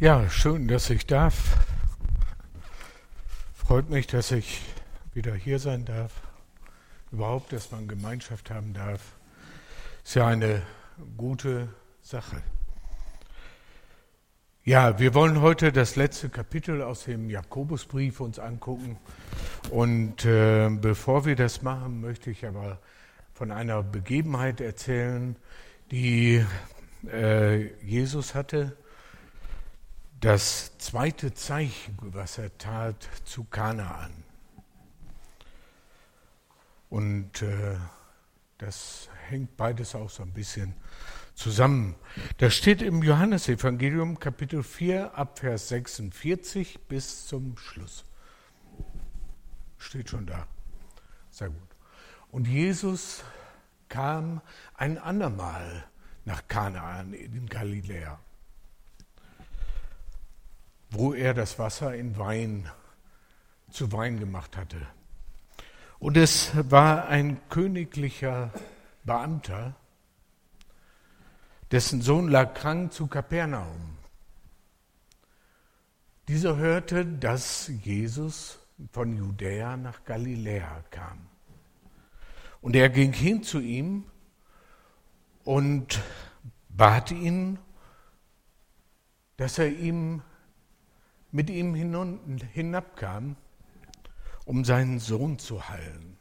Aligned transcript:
Ja, 0.00 0.30
schön, 0.30 0.66
dass 0.66 0.88
ich 0.88 1.06
darf. 1.06 1.58
Freut 3.52 3.90
mich, 3.90 4.06
dass 4.06 4.32
ich 4.32 4.62
wieder 5.12 5.34
hier 5.34 5.58
sein 5.58 5.84
darf. 5.84 6.22
Überhaupt, 7.12 7.52
dass 7.52 7.70
man 7.70 7.86
Gemeinschaft 7.86 8.50
haben 8.50 8.72
darf. 8.72 9.02
Ist 10.02 10.14
ja 10.14 10.26
eine 10.26 10.62
gute 11.18 11.68
Sache. 12.00 12.40
Ja, 14.64 14.98
wir 14.98 15.12
wollen 15.12 15.42
heute 15.42 15.70
das 15.70 15.96
letzte 15.96 16.30
Kapitel 16.30 16.80
aus 16.80 17.04
dem 17.04 17.28
Jakobusbrief 17.28 18.20
uns 18.20 18.38
angucken. 18.38 18.96
Und 19.68 20.24
äh, 20.24 20.70
bevor 20.70 21.26
wir 21.26 21.36
das 21.36 21.60
machen, 21.60 22.00
möchte 22.00 22.30
ich 22.30 22.46
aber 22.46 22.78
von 23.34 23.50
einer 23.50 23.82
Begebenheit 23.82 24.62
erzählen, 24.62 25.36
die 25.90 26.42
äh, 27.06 27.66
Jesus 27.84 28.34
hatte 28.34 28.78
das 30.20 30.76
zweite 30.76 31.32
Zeichen, 31.32 31.96
was 31.98 32.36
er 32.36 32.56
tat 32.58 33.08
zu 33.24 33.44
Kanaan. 33.44 34.12
Und 36.90 37.40
äh, 37.42 37.76
das 38.58 39.08
hängt 39.28 39.56
beides 39.56 39.94
auch 39.94 40.10
so 40.10 40.22
ein 40.22 40.32
bisschen 40.32 40.74
zusammen. 41.34 41.94
Das 42.36 42.54
steht 42.54 42.82
im 42.82 43.02
Johannesevangelium 43.02 44.18
Kapitel 44.18 44.62
4 44.62 45.14
ab 45.14 45.38
Vers 45.38 45.68
46 45.68 46.80
bis 46.80 47.26
zum 47.26 47.56
Schluss. 47.56 48.04
Steht 49.78 50.10
schon 50.10 50.26
da. 50.26 50.46
Sehr 51.30 51.48
gut. 51.48 51.68
Und 52.30 52.46
Jesus 52.46 53.24
kam 53.88 54.42
ein 54.74 54.98
andermal 54.98 55.86
nach 56.26 56.46
Kanaan 56.46 57.14
in 57.14 57.46
Galiläa 57.46 58.20
wo 60.90 61.14
er 61.14 61.34
das 61.34 61.58
Wasser 61.58 61.94
in 61.94 62.18
Wein 62.18 62.70
zu 63.70 63.92
Wein 63.92 64.18
gemacht 64.18 64.56
hatte. 64.56 64.86
Und 65.98 66.16
es 66.16 66.50
war 66.70 67.08
ein 67.08 67.40
königlicher 67.48 68.52
Beamter, 69.04 69.74
dessen 71.70 72.02
Sohn 72.02 72.28
lag 72.28 72.54
krank 72.54 72.92
zu 72.92 73.06
Kapernaum. 73.06 73.98
Dieser 76.26 76.56
hörte, 76.56 77.04
dass 77.04 77.70
Jesus 77.82 78.58
von 78.92 79.16
Judäa 79.16 79.76
nach 79.76 80.04
Galiläa 80.04 80.82
kam. 80.90 81.26
Und 82.60 82.76
er 82.76 82.88
ging 82.88 83.12
hin 83.12 83.42
zu 83.42 83.60
ihm 83.60 84.04
und 85.44 86.00
bat 86.68 87.10
ihn, 87.10 87.58
dass 89.36 89.58
er 89.58 89.68
ihm 89.68 90.22
mit 91.32 91.50
ihm 91.50 91.74
hinabkam, 91.74 93.36
um 94.44 94.64
seinen 94.64 94.98
Sohn 94.98 95.38
zu 95.38 95.68
heilen. 95.68 96.16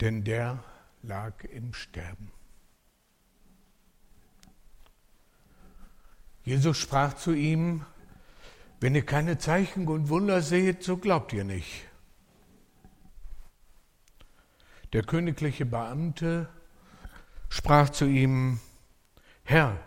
Denn 0.00 0.24
der 0.24 0.62
lag 1.02 1.44
im 1.44 1.72
Sterben. 1.72 2.30
Jesus 6.44 6.76
sprach 6.76 7.14
zu 7.14 7.32
ihm, 7.32 7.86
wenn 8.80 8.94
ihr 8.94 9.06
keine 9.06 9.38
Zeichen 9.38 9.88
und 9.88 10.10
Wunder 10.10 10.42
seht, 10.42 10.82
so 10.82 10.98
glaubt 10.98 11.32
ihr 11.32 11.44
nicht. 11.44 11.86
Der 14.92 15.02
königliche 15.02 15.64
Beamte 15.64 16.48
sprach 17.48 17.88
zu 17.88 18.04
ihm, 18.04 18.60
Herr, 19.42 19.78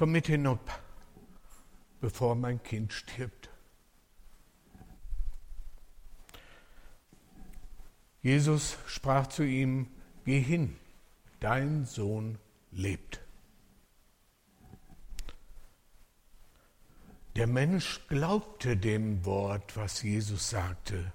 komm 0.00 0.12
mit 0.12 0.28
hinab, 0.28 0.80
bevor 2.00 2.34
mein 2.34 2.62
Kind 2.62 2.90
stirbt. 2.90 3.50
Jesus 8.22 8.78
sprach 8.86 9.26
zu 9.26 9.42
ihm, 9.42 9.88
geh 10.24 10.40
hin, 10.40 10.78
dein 11.40 11.84
Sohn 11.84 12.38
lebt. 12.70 13.20
Der 17.36 17.46
Mensch 17.46 18.00
glaubte 18.08 18.78
dem 18.78 19.26
Wort, 19.26 19.76
was 19.76 20.02
Jesus 20.02 20.48
sagte, 20.48 21.12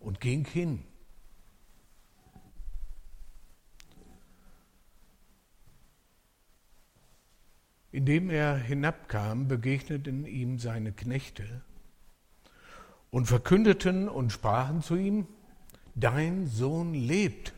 und 0.00 0.20
ging 0.20 0.44
hin. 0.44 0.82
Indem 7.94 8.28
er 8.28 8.56
hinabkam, 8.56 9.46
begegneten 9.46 10.26
ihm 10.26 10.58
seine 10.58 10.90
Knechte 10.90 11.62
und 13.12 13.26
verkündeten 13.26 14.08
und 14.08 14.32
sprachen 14.32 14.82
zu 14.82 14.96
ihm, 14.96 15.28
dein 15.94 16.48
Sohn 16.48 16.92
lebt. 16.92 17.54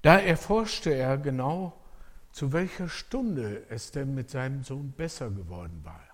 Da 0.00 0.18
erforschte 0.18 0.90
er 0.94 1.18
genau, 1.18 1.78
zu 2.32 2.54
welcher 2.54 2.88
Stunde 2.88 3.66
es 3.68 3.90
denn 3.90 4.14
mit 4.14 4.30
seinem 4.30 4.62
Sohn 4.64 4.92
besser 4.92 5.30
geworden 5.30 5.84
war. 5.84 6.08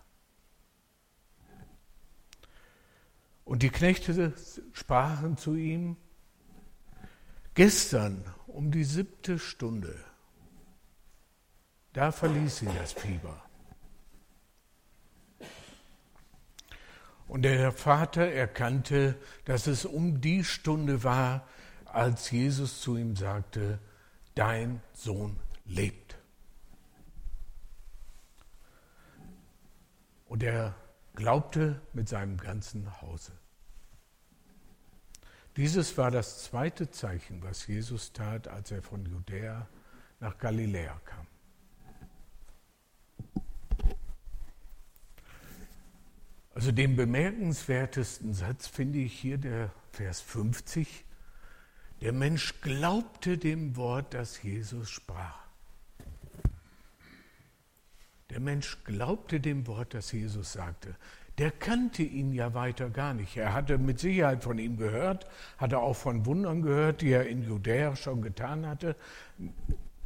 Und 3.44 3.62
die 3.62 3.70
Knechte 3.70 4.34
sprachen 4.72 5.36
zu 5.36 5.54
ihm, 5.54 5.96
gestern 7.54 8.24
um 8.48 8.72
die 8.72 8.82
siebte 8.82 9.38
Stunde 9.38 9.94
da 11.94 12.10
verließ 12.12 12.58
sie 12.58 12.66
das 12.66 12.92
Fieber. 12.92 13.40
Und 17.26 17.42
der 17.42 17.72
Vater 17.72 18.30
erkannte, 18.30 19.16
dass 19.44 19.66
es 19.66 19.84
um 19.84 20.20
die 20.20 20.44
Stunde 20.44 21.02
war, 21.04 21.46
als 21.86 22.30
Jesus 22.30 22.80
zu 22.80 22.96
ihm 22.96 23.16
sagte, 23.16 23.78
dein 24.34 24.82
Sohn 24.92 25.38
lebt. 25.64 26.18
Und 30.26 30.42
er 30.42 30.74
glaubte 31.14 31.80
mit 31.92 32.08
seinem 32.08 32.36
ganzen 32.36 33.00
Hause. 33.00 33.32
Dieses 35.56 35.96
war 35.96 36.10
das 36.10 36.42
zweite 36.42 36.90
Zeichen, 36.90 37.40
was 37.44 37.68
Jesus 37.68 38.12
tat, 38.12 38.48
als 38.48 38.72
er 38.72 38.82
von 38.82 39.06
Judäa 39.06 39.68
nach 40.18 40.36
Galiläa 40.38 41.00
kam. 41.04 41.26
Also 46.54 46.70
den 46.70 46.94
bemerkenswertesten 46.94 48.32
Satz 48.32 48.68
finde 48.68 49.00
ich 49.00 49.12
hier 49.12 49.38
der 49.38 49.70
Vers 49.90 50.20
50. 50.20 51.04
Der 52.00 52.12
Mensch 52.12 52.60
glaubte 52.60 53.38
dem 53.38 53.76
Wort, 53.76 54.14
das 54.14 54.40
Jesus 54.42 54.88
sprach. 54.88 55.40
Der 58.30 58.38
Mensch 58.38 58.78
glaubte 58.84 59.40
dem 59.40 59.66
Wort, 59.66 59.94
das 59.94 60.12
Jesus 60.12 60.52
sagte. 60.52 60.94
Der 61.38 61.50
kannte 61.50 62.04
ihn 62.04 62.32
ja 62.32 62.54
weiter 62.54 62.88
gar 62.88 63.14
nicht. 63.14 63.36
Er 63.36 63.52
hatte 63.52 63.76
mit 63.78 63.98
Sicherheit 63.98 64.44
von 64.44 64.58
ihm 64.58 64.76
gehört, 64.76 65.26
hatte 65.58 65.78
auch 65.78 65.96
von 65.96 66.24
Wundern 66.24 66.62
gehört, 66.62 67.00
die 67.00 67.10
er 67.10 67.26
in 67.26 67.42
Judäa 67.42 67.96
schon 67.96 68.22
getan 68.22 68.64
hatte 68.64 68.94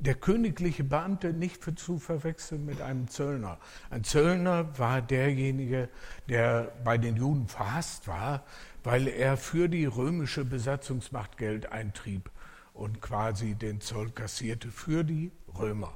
der 0.00 0.14
königliche 0.14 0.84
Beamte 0.84 1.32
nicht 1.32 1.62
für 1.62 1.75
zu 1.75 1.98
verwechseln 1.98 2.64
mit 2.64 2.81
einem 2.81 3.09
Zöllner. 3.09 3.59
Ein 3.91 4.04
Zöllner 4.04 4.78
war 4.78 5.03
derjenige, 5.03 5.88
der 6.28 6.72
bei 6.84 6.98
den 6.98 7.16
Juden 7.16 7.48
verhasst 7.48 8.06
war, 8.06 8.44
weil 8.84 9.09
er 9.09 9.36
für 9.36 9.69
die 9.69 9.86
römische 9.86 10.44
Besatzungsmacht 10.44 11.36
Geld 11.36 11.72
eintrieb 11.72 12.31
und 12.75 13.00
quasi 13.00 13.54
den 13.54 13.81
Zoll 13.81 14.10
kassierte 14.10 14.70
für 14.70 15.04
die 15.04 15.32
Römer. 15.59 15.92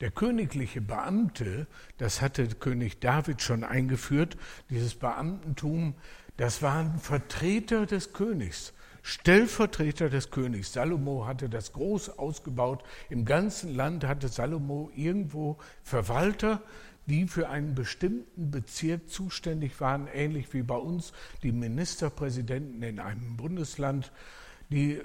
Der 0.00 0.10
königliche 0.10 0.80
Beamte, 0.80 1.66
das 1.98 2.20
hatte 2.20 2.46
König 2.48 3.00
David 3.00 3.42
schon 3.42 3.64
eingeführt, 3.64 4.36
dieses 4.70 4.94
Beamtentum, 4.94 5.94
das 6.36 6.62
waren 6.62 6.98
Vertreter 6.98 7.86
des 7.86 8.12
Königs. 8.12 8.73
Stellvertreter 9.06 10.08
des 10.08 10.30
Königs. 10.30 10.72
Salomo 10.72 11.26
hatte 11.26 11.50
das 11.50 11.74
groß 11.74 12.18
ausgebaut. 12.18 12.82
Im 13.10 13.26
ganzen 13.26 13.74
Land 13.74 14.04
hatte 14.04 14.28
Salomo 14.28 14.90
irgendwo 14.96 15.58
Verwalter, 15.82 16.62
die 17.04 17.28
für 17.28 17.50
einen 17.50 17.74
bestimmten 17.74 18.50
Bezirk 18.50 19.10
zuständig 19.10 19.78
waren, 19.78 20.06
ähnlich 20.06 20.54
wie 20.54 20.62
bei 20.62 20.76
uns 20.76 21.12
die 21.42 21.52
Ministerpräsidenten 21.52 22.82
in 22.82 22.98
einem 22.98 23.36
Bundesland, 23.36 24.10
die 24.70 25.02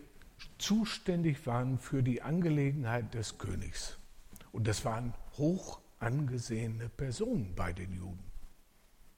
zuständig 0.57 1.45
waren 1.45 1.77
für 1.77 2.01
die 2.01 2.21
Angelegenheit 2.21 3.13
des 3.13 3.37
Königs. 3.37 3.97
Und 4.53 4.65
das 4.69 4.85
waren 4.85 5.13
hoch 5.37 5.81
angesehene 5.99 6.87
Personen 6.87 7.53
bei 7.53 7.73
den 7.73 7.91
Juden. 7.91 8.23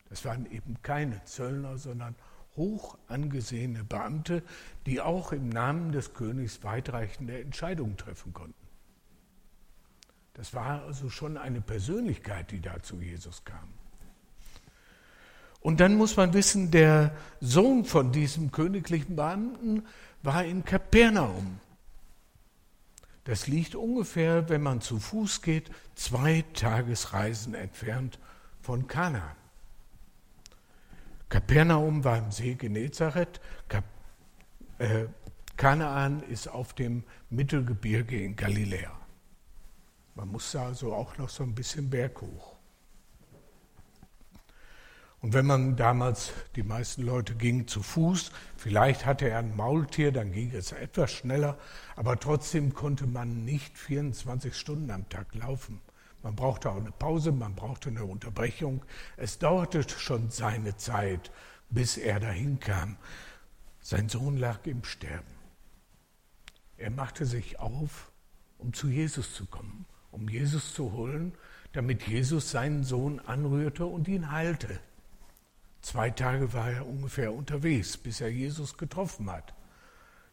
Das 0.10 0.26
waren 0.26 0.52
eben 0.52 0.82
keine 0.82 1.24
Zöllner, 1.26 1.78
sondern 1.78 2.16
hoch 2.56 2.98
angesehene 3.08 3.84
Beamte, 3.84 4.44
die 4.86 5.02
auch 5.02 5.32
im 5.32 5.50
Namen 5.50 5.92
des 5.92 6.14
Königs 6.14 6.64
weitreichende 6.64 7.40
Entscheidungen 7.40 7.98
treffen 7.98 8.34
konnten. 8.34 8.56
Das 10.34 10.54
war 10.54 10.84
also 10.84 11.10
schon 11.10 11.38
eine 11.38 11.62
Persönlichkeit, 11.62 12.52
die 12.52 12.62
da 12.62 12.82
zu 12.82 13.02
Jesus 13.02 13.44
kam. 13.44 13.68
Und 15.60 15.80
dann 15.80 15.96
muss 15.96 16.18
man 16.18 16.34
wissen, 16.34 16.72
der 16.72 17.16
Sohn 17.40 17.86
von 17.86 18.12
diesem 18.12 18.52
königlichen 18.52 19.16
Beamten 19.16 19.84
war 20.24 20.44
in 20.44 20.66
Kapernaum. 20.66 21.60
Das 23.26 23.46
liegt 23.46 23.76
ungefähr, 23.76 24.50
wenn 24.50 24.64
man 24.64 24.82
zu 24.82 25.00
Fuß 25.00 25.44
geht, 25.44 25.70
zwei 25.94 26.44
Tagesreisen 26.54 27.54
entfernt 27.54 28.18
von 28.62 28.88
Kana. 28.88 29.36
Kapernaum 31.32 32.04
war 32.04 32.18
im 32.18 32.30
See 32.30 32.56
Genezareth, 32.56 33.40
Kap 33.70 33.86
äh, 34.80 35.06
Kanaan 35.56 36.22
ist 36.24 36.50
auf 36.50 36.74
dem 36.74 37.06
Mittelgebirge 37.30 38.22
in 38.22 38.36
Galiläa. 38.36 38.92
Man 40.16 40.28
musste 40.28 40.60
also 40.60 40.94
auch 40.94 41.18
noch 41.18 41.30
so 41.30 41.44
ein 41.44 41.56
bisschen 41.56 41.90
berghoch. 41.90 42.58
Und 45.22 45.34
wenn 45.34 45.46
man 45.46 45.78
damals, 45.78 46.34
die 46.58 46.64
meisten 46.64 47.04
Leute 47.04 47.36
gingen 47.36 47.66
zu 47.66 47.82
Fuß, 47.82 48.34
vielleicht 48.58 49.06
hatte 49.06 49.30
er 49.30 49.40
ein 49.40 49.56
Maultier, 49.56 50.12
dann 50.12 50.34
ging 50.34 50.52
es 50.54 50.74
etwas 50.74 51.14
schneller, 51.14 51.58
aber 51.96 52.20
trotzdem 52.20 52.74
konnte 52.74 53.08
man 53.08 53.46
nicht 53.46 53.78
24 53.78 54.54
Stunden 54.54 54.92
am 54.92 55.08
Tag 55.08 55.34
laufen. 55.36 55.80
Man 56.24 56.36
brauchte 56.36 56.70
auch 56.70 56.78
eine 56.78 56.92
Pause, 56.92 57.32
man 57.32 57.56
brauchte 57.56 57.90
eine 57.90 58.06
Unterbrechung. 58.06 58.86
Es 59.18 59.40
dauerte 59.40 59.88
schon 59.90 60.30
seine 60.30 60.78
Zeit, 60.78 61.32
bis 61.70 61.98
er 61.98 62.20
dahin 62.20 62.60
kam. 62.60 62.98
Sein 63.80 64.08
Sohn 64.10 64.38
lag 64.38 64.66
im 64.68 64.84
Sterben. 64.84 65.34
Er 66.78 66.92
machte 66.92 67.26
sich 67.26 67.60
auf, 67.60 68.12
um 68.60 68.74
zu 68.74 68.88
Jesus 68.88 69.34
zu 69.34 69.46
kommen, 69.48 69.86
um 70.12 70.30
Jesus 70.30 70.74
zu 70.74 70.92
holen, 70.92 71.34
damit 71.74 72.08
Jesus 72.08 72.52
seinen 72.52 72.84
Sohn 72.84 73.20
anrührte 73.20 73.86
und 73.86 74.08
ihn 74.08 74.32
heilte. 74.32 74.80
Zwei 75.82 76.12
Tage 76.12 76.54
war 76.54 76.70
er 76.70 76.88
ungefähr 76.88 77.34
unterwegs, 77.34 77.98
bis 77.98 78.22
er 78.22 78.30
Jesus 78.30 78.78
getroffen 78.78 79.32
hat. 79.32 79.56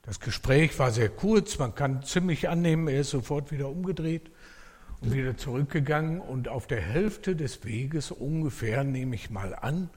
Das 0.03 0.21
Gespräch 0.21 0.79
war 0.79 0.91
sehr 0.91 1.09
kurz, 1.09 1.59
man 1.59 1.75
kann 1.75 2.03
ziemlich 2.03 2.49
annehmen, 2.49 2.89
er 2.89 3.01
ist 3.01 3.11
sofort 3.11 3.51
wieder 3.51 3.69
umgedreht 3.69 4.31
und 5.01 5.13
wieder 5.13 5.37
zurückgegangen 5.37 6.21
und 6.21 6.49
auf 6.49 6.67
der 6.67 6.81
Hälfte 6.81 7.37
des 7.37 7.65
Weges 7.65 8.11
ungefähr, 8.11 8.85
nehme 8.85 9.15
ich 9.15 9.31
mal 9.31 9.55
an, 9.55 9.91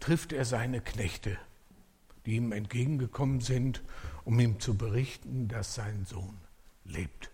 trifft 0.00 0.32
er 0.32 0.44
seine 0.44 0.80
Knechte, 0.80 1.36
die 2.26 2.36
ihm 2.36 2.52
entgegengekommen 2.52 3.40
sind, 3.40 3.82
um 4.24 4.38
ihm 4.40 4.60
zu 4.60 4.76
berichten, 4.76 5.48
dass 5.48 5.74
sein 5.74 6.04
Sohn 6.06 6.38
lebt. 6.84 7.30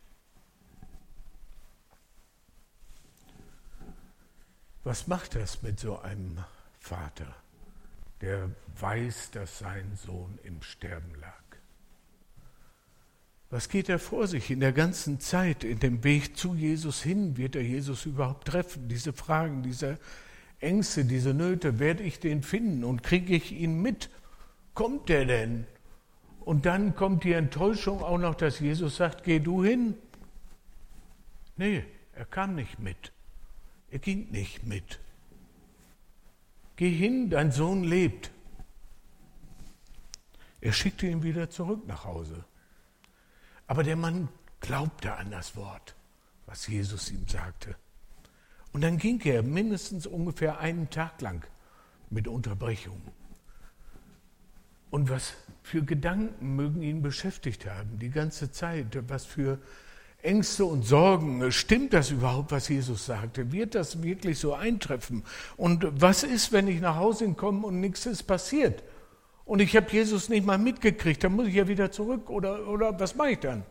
Was 4.82 5.06
macht 5.06 5.34
das 5.34 5.62
mit 5.62 5.80
so 5.80 5.98
einem 6.00 6.38
Vater? 6.78 7.34
der 8.24 8.50
weiß, 8.80 9.32
dass 9.32 9.58
sein 9.58 9.96
Sohn 9.96 10.38
im 10.44 10.62
Sterben 10.62 11.14
lag. 11.16 11.43
Was 13.54 13.68
geht 13.68 13.88
er 13.88 14.00
vor 14.00 14.26
sich 14.26 14.50
in 14.50 14.58
der 14.58 14.72
ganzen 14.72 15.20
Zeit, 15.20 15.62
in 15.62 15.78
dem 15.78 16.02
Weg 16.02 16.36
zu 16.36 16.56
Jesus 16.56 17.00
hin? 17.00 17.36
Wird 17.36 17.54
er 17.54 17.62
Jesus 17.62 18.04
überhaupt 18.04 18.48
treffen? 18.48 18.88
Diese 18.88 19.12
Fragen, 19.12 19.62
diese 19.62 19.96
Ängste, 20.58 21.04
diese 21.04 21.34
Nöte, 21.34 21.78
werde 21.78 22.02
ich 22.02 22.18
den 22.18 22.42
finden 22.42 22.82
und 22.82 23.04
kriege 23.04 23.32
ich 23.32 23.52
ihn 23.52 23.80
mit? 23.80 24.10
Kommt 24.74 25.08
er 25.08 25.24
denn? 25.24 25.68
Und 26.40 26.66
dann 26.66 26.96
kommt 26.96 27.22
die 27.22 27.34
Enttäuschung 27.34 28.02
auch 28.02 28.18
noch, 28.18 28.34
dass 28.34 28.58
Jesus 28.58 28.96
sagt, 28.96 29.22
geh 29.22 29.38
du 29.38 29.62
hin. 29.62 29.94
Nee, 31.56 31.84
er 32.14 32.24
kam 32.24 32.56
nicht 32.56 32.80
mit. 32.80 33.12
Er 33.88 34.00
ging 34.00 34.32
nicht 34.32 34.66
mit. 34.66 34.98
Geh 36.74 36.90
hin, 36.90 37.30
dein 37.30 37.52
Sohn 37.52 37.84
lebt. 37.84 38.32
Er 40.60 40.72
schickte 40.72 41.06
ihn 41.06 41.22
wieder 41.22 41.50
zurück 41.50 41.86
nach 41.86 42.04
Hause. 42.04 42.44
Aber 43.66 43.82
der 43.82 43.96
Mann 43.96 44.28
glaubte 44.60 45.14
an 45.14 45.30
das 45.30 45.56
Wort, 45.56 45.94
was 46.46 46.66
Jesus 46.66 47.10
ihm 47.10 47.26
sagte. 47.28 47.76
Und 48.72 48.82
dann 48.82 48.98
ging 48.98 49.20
er 49.20 49.42
mindestens 49.42 50.06
ungefähr 50.06 50.58
einen 50.58 50.90
Tag 50.90 51.20
lang 51.20 51.46
mit 52.10 52.28
Unterbrechung. 52.28 53.00
Und 54.90 55.10
was 55.10 55.34
für 55.62 55.82
Gedanken 55.82 56.56
mögen 56.56 56.82
ihn 56.82 57.02
beschäftigt 57.02 57.66
haben, 57.66 57.98
die 57.98 58.10
ganze 58.10 58.50
Zeit, 58.50 58.86
was 59.08 59.24
für 59.24 59.58
Ängste 60.24 60.64
und 60.64 60.84
Sorgen. 60.84 61.52
Stimmt 61.52 61.92
das 61.92 62.10
überhaupt, 62.10 62.50
was 62.50 62.68
Jesus 62.68 63.06
sagte? 63.06 63.52
Wird 63.52 63.74
das 63.74 64.02
wirklich 64.02 64.38
so 64.38 64.54
eintreffen? 64.54 65.22
Und 65.56 65.86
was 66.00 66.22
ist, 66.22 66.52
wenn 66.52 66.66
ich 66.66 66.80
nach 66.80 66.96
Hause 66.96 67.32
komme 67.34 67.66
und 67.66 67.80
nichts 67.80 68.06
ist 68.06 68.22
passiert? 68.24 68.82
Und 69.44 69.60
ich 69.60 69.76
habe 69.76 69.90
Jesus 69.90 70.28
nicht 70.28 70.46
mal 70.46 70.58
mitgekriegt, 70.58 71.22
dann 71.22 71.34
muss 71.34 71.48
ich 71.48 71.54
ja 71.54 71.68
wieder 71.68 71.90
zurück 71.90 72.30
oder, 72.30 72.66
oder 72.66 72.98
was 72.98 73.14
mache 73.14 73.32
ich 73.32 73.40
dann? 73.40 73.62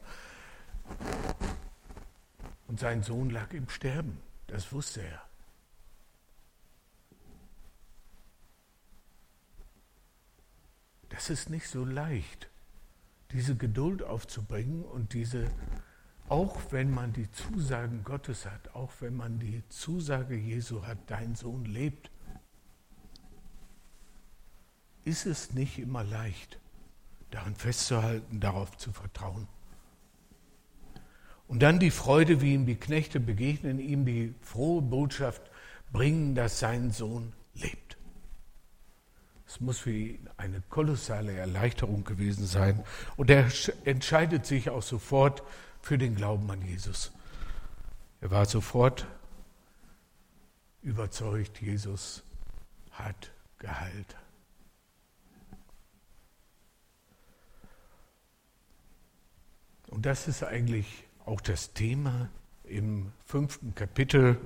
Und 2.68 2.80
sein 2.80 3.04
Sohn 3.04 3.30
lag 3.30 3.52
im 3.54 3.70
Sterben, 3.70 4.20
das 4.48 4.72
wusste 4.72 5.02
er. 5.02 5.22
Das 11.10 11.30
ist 11.30 11.50
nicht 11.50 11.68
so 11.68 11.86
leicht, 11.86 12.50
diese 13.32 13.56
Geduld 13.56 14.04
aufzubringen 14.04 14.84
und 14.84 15.14
diese 15.14 15.50
auch 16.30 16.58
wenn 16.72 16.92
man 16.92 17.14
die 17.14 17.30
Zusagen 17.32 18.04
Gottes 18.04 18.46
hat, 18.46 18.74
auch 18.74 18.92
wenn 19.02 19.16
man 19.16 19.40
die 19.40 19.62
Zusage 19.70 20.36
Jesu 20.36 20.86
hat, 20.86 20.98
dein 21.08 21.36
Sohn 21.36 21.66
lebt, 21.66 22.10
ist 25.06 25.26
es 25.26 25.54
nicht 25.54 25.80
immer 25.80 26.04
leicht, 26.04 26.60
daran 27.32 27.56
festzuhalten, 27.56 28.40
darauf 28.40 28.78
zu 28.78 28.92
vertrauen. 28.92 29.48
Und 31.48 31.62
dann 31.62 31.80
die 31.80 31.92
Freude, 31.92 32.42
wie 32.42 32.54
ihm 32.54 32.66
die 32.66 32.76
Knechte 32.76 33.20
begegnen, 33.20 33.80
ihm 33.80 34.06
die 34.06 34.34
frohe 34.42 34.82
Botschaft 34.82 35.42
bringen, 35.92 36.36
dass 36.36 36.60
sein 36.60 36.92
Sohn 36.92 37.34
lebt. 37.54 37.98
Es 39.46 39.60
muss 39.60 39.78
für 39.78 39.92
ihn 39.92 40.30
eine 40.38 40.62
kolossale 40.70 41.34
Erleichterung 41.34 42.04
gewesen 42.04 42.48
sein. 42.48 42.84
Und 43.18 43.30
er 43.30 43.52
entscheidet 43.84 44.48
sich 44.48 44.72
auch 44.72 44.82
sofort 44.82 45.44
für 45.80 46.00
den 46.00 46.16
Glauben 46.16 46.50
an 46.50 46.62
Jesus. 46.64 47.12
Er 48.20 48.32
war 48.32 48.46
sofort 48.46 49.06
überzeugt, 50.82 51.62
Jesus 51.62 52.24
hat 52.92 53.32
geheilt. 53.60 54.16
Und 59.94 60.08
das 60.08 60.28
ist 60.28 60.44
eigentlich 60.44 61.04
auch 61.24 61.40
das 61.40 61.72
Thema 61.74 62.28
im 62.64 63.14
fünften 63.26 63.76
Kapitel 63.76 64.40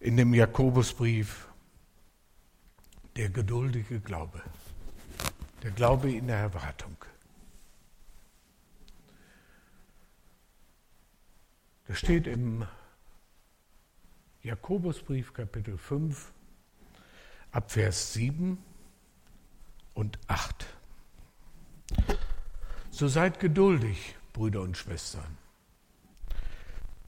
in 0.00 0.16
dem 0.16 0.34
Jakobusbrief, 0.34 1.48
der 3.14 3.30
geduldige 3.30 4.00
Glaube, 4.00 4.42
der 5.62 5.70
Glaube 5.70 6.10
in 6.10 6.26
der 6.26 6.38
Erwartung. 6.38 6.96
Das 11.86 11.96
steht 11.96 12.26
im 12.26 12.66
Jakobusbrief 14.42 15.32
Kapitel 15.32 15.78
5 15.78 16.32
ab 17.52 17.70
Vers 17.70 18.12
7 18.14 18.58
und 19.94 20.18
8. 20.26 20.79
So 23.00 23.08
seid 23.08 23.40
geduldig, 23.40 24.14
Brüder 24.34 24.60
und 24.60 24.76
Schwestern, 24.76 25.38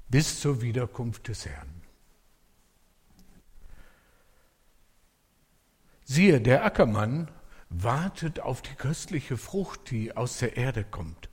bis 0.08 0.40
zur 0.40 0.62
Wiederkunft 0.62 1.28
des 1.28 1.44
Herrn. 1.44 1.68
Siehe, 6.04 6.40
der 6.40 6.64
Ackermann 6.64 7.30
wartet 7.68 8.40
auf 8.40 8.62
die 8.62 8.74
köstliche 8.74 9.36
Frucht, 9.36 9.90
die 9.90 10.16
aus 10.16 10.38
der 10.38 10.56
Erde 10.56 10.82
kommt 10.82 11.28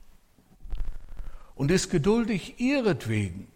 und 1.54 1.70
ist 1.70 1.88
geduldig 1.88 2.60
ihretwegen, 2.60 3.48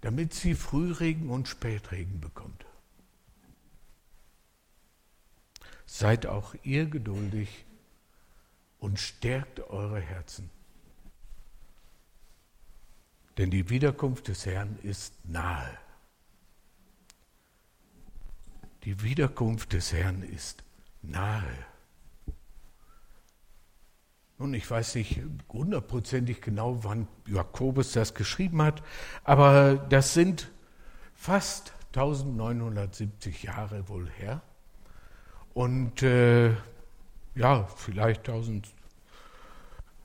damit 0.00 0.32
sie 0.32 0.54
Frühregen 0.54 1.28
und 1.28 1.48
Spätregen 1.48 2.18
bekommt. 2.22 2.64
Seid 5.84 6.24
auch 6.24 6.54
ihr 6.62 6.86
geduldig 6.86 7.66
und 8.92 9.00
stärkt 9.00 9.58
eure 9.70 10.00
Herzen. 10.00 10.50
Denn 13.38 13.50
die 13.50 13.70
Wiederkunft 13.70 14.28
des 14.28 14.44
Herrn 14.44 14.78
ist 14.82 15.14
nahe. 15.24 15.78
Die 18.84 19.02
Wiederkunft 19.02 19.72
des 19.72 19.94
Herrn 19.94 20.22
ist 20.22 20.62
nahe. 21.00 21.56
Nun, 24.36 24.52
ich 24.52 24.70
weiß 24.70 24.96
nicht 24.96 25.22
hundertprozentig 25.48 26.42
genau, 26.42 26.84
wann 26.84 27.08
Jakobus 27.26 27.92
das 27.92 28.12
geschrieben 28.12 28.60
hat, 28.60 28.82
aber 29.24 29.76
das 29.88 30.12
sind 30.12 30.50
fast 31.14 31.72
1970 31.94 33.44
Jahre 33.44 33.88
wohl 33.88 34.10
her. 34.10 34.42
Und 35.54 36.02
äh, 36.02 36.50
ja, 37.34 37.64
vielleicht 37.64 38.28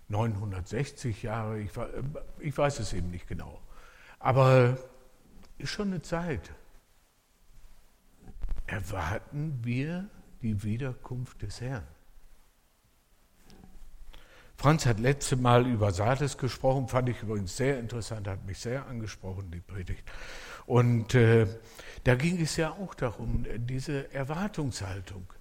1960 0.10 1.24
Jahre, 1.24 1.60
ich, 1.60 1.72
ich 2.40 2.58
weiß 2.58 2.80
es 2.80 2.94
eben 2.94 3.12
nicht 3.12 3.28
genau. 3.28 3.62
Aber 4.20 4.78
ist 5.58 5.70
schon 5.70 5.88
eine 5.88 6.02
Zeit. 6.02 6.52
Erwarten 8.68 9.60
wir 9.64 10.10
die 10.42 10.64
Wiederkunft 10.64 11.42
des 11.42 11.62
Herrn? 11.62 11.88
Franz 14.58 14.88
hat 14.88 15.00
letzte 15.00 15.36
Mal 15.36 15.68
über 15.68 15.92
Sardes 15.92 16.38
gesprochen, 16.38 16.88
fand 16.88 17.10
ich 17.10 17.22
übrigens 17.22 17.56
sehr 17.56 17.78
interessant, 17.78 18.28
hat 18.28 18.44
mich 18.46 18.58
sehr 18.58 18.88
angesprochen, 18.88 19.52
die 19.52 19.60
Predigt. 19.60 20.04
Und 20.66 21.14
äh, 21.14 21.46
da 22.04 22.16
ging 22.16 22.42
es 22.42 22.58
ja 22.58 22.72
auch 22.72 22.96
darum, 22.96 23.46
diese 23.58 24.12
Erwartungshaltung, 24.12 25.32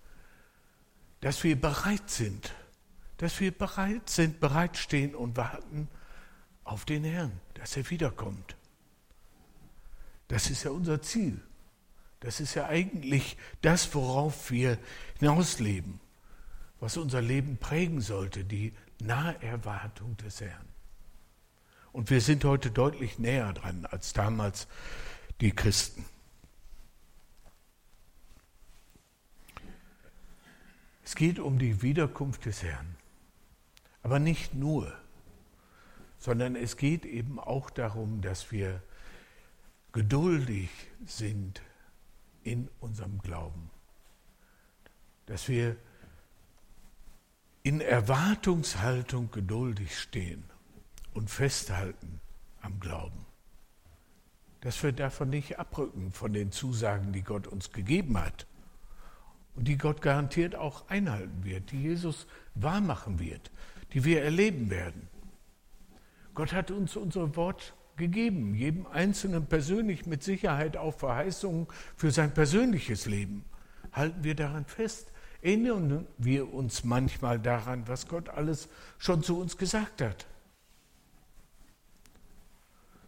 dass 1.20 1.42
wir 1.44 1.58
bereit 1.58 2.10
sind, 2.10 2.52
dass 3.18 3.40
wir 3.40 3.56
bereit 3.56 4.10
sind, 4.10 4.40
bereitstehen 4.40 5.14
und 5.14 5.36
warten 5.36 5.88
auf 6.64 6.84
den 6.84 7.04
Herrn, 7.04 7.32
dass 7.54 7.76
er 7.76 7.88
wiederkommt. 7.90 8.56
Das 10.28 10.50
ist 10.50 10.64
ja 10.64 10.70
unser 10.70 11.00
Ziel. 11.02 11.40
Das 12.20 12.40
ist 12.40 12.54
ja 12.54 12.66
eigentlich 12.66 13.36
das, 13.62 13.94
worauf 13.94 14.50
wir 14.50 14.78
hinausleben, 15.18 16.00
was 16.80 16.96
unser 16.96 17.22
Leben 17.22 17.58
prägen 17.58 18.00
sollte, 18.00 18.44
die 18.44 18.74
nahe 18.98 19.40
Erwartung 19.42 20.16
des 20.16 20.40
Herrn. 20.40 20.66
Und 21.92 22.10
wir 22.10 22.20
sind 22.20 22.44
heute 22.44 22.70
deutlich 22.70 23.18
näher 23.18 23.52
dran 23.52 23.86
als 23.86 24.12
damals 24.12 24.66
die 25.40 25.52
Christen. 25.52 26.04
Es 31.04 31.14
geht 31.14 31.38
um 31.38 31.58
die 31.58 31.82
Wiederkunft 31.82 32.44
des 32.46 32.62
Herrn. 32.62 32.95
Aber 34.06 34.20
nicht 34.20 34.54
nur, 34.54 34.92
sondern 36.16 36.54
es 36.54 36.76
geht 36.76 37.04
eben 37.04 37.40
auch 37.40 37.70
darum, 37.70 38.20
dass 38.20 38.52
wir 38.52 38.80
geduldig 39.90 40.70
sind 41.04 41.60
in 42.44 42.68
unserem 42.78 43.18
Glauben. 43.18 43.68
Dass 45.26 45.48
wir 45.48 45.76
in 47.64 47.80
Erwartungshaltung 47.80 49.32
geduldig 49.32 49.98
stehen 49.98 50.44
und 51.12 51.28
festhalten 51.28 52.20
am 52.60 52.78
Glauben. 52.78 53.26
Dass 54.60 54.84
wir 54.84 54.92
davon 54.92 55.30
nicht 55.30 55.58
abrücken, 55.58 56.12
von 56.12 56.32
den 56.32 56.52
Zusagen, 56.52 57.12
die 57.12 57.22
Gott 57.22 57.48
uns 57.48 57.72
gegeben 57.72 58.16
hat 58.20 58.46
und 59.56 59.66
die 59.66 59.76
Gott 59.76 60.00
garantiert 60.00 60.54
auch 60.54 60.88
einhalten 60.88 61.42
wird, 61.42 61.72
die 61.72 61.82
Jesus 61.82 62.28
wahrmachen 62.54 63.18
wird, 63.18 63.50
die 63.96 64.04
wir 64.04 64.22
erleben 64.22 64.68
werden. 64.68 65.08
Gott 66.34 66.52
hat 66.52 66.70
uns 66.70 66.96
unser 66.96 67.34
Wort 67.34 67.72
gegeben, 67.96 68.54
jedem 68.54 68.86
Einzelnen 68.86 69.46
persönlich 69.46 70.04
mit 70.04 70.22
Sicherheit 70.22 70.76
auch 70.76 70.94
Verheißungen 70.98 71.66
für 71.96 72.10
sein 72.10 72.34
persönliches 72.34 73.06
Leben. 73.06 73.46
Halten 73.92 74.22
wir 74.22 74.34
daran 74.34 74.66
fest. 74.66 75.12
Erinnern 75.40 76.06
wir 76.18 76.52
uns 76.52 76.84
manchmal 76.84 77.40
daran, 77.40 77.88
was 77.88 78.06
Gott 78.06 78.28
alles 78.28 78.68
schon 78.98 79.22
zu 79.22 79.40
uns 79.40 79.56
gesagt 79.56 80.02
hat. 80.02 80.26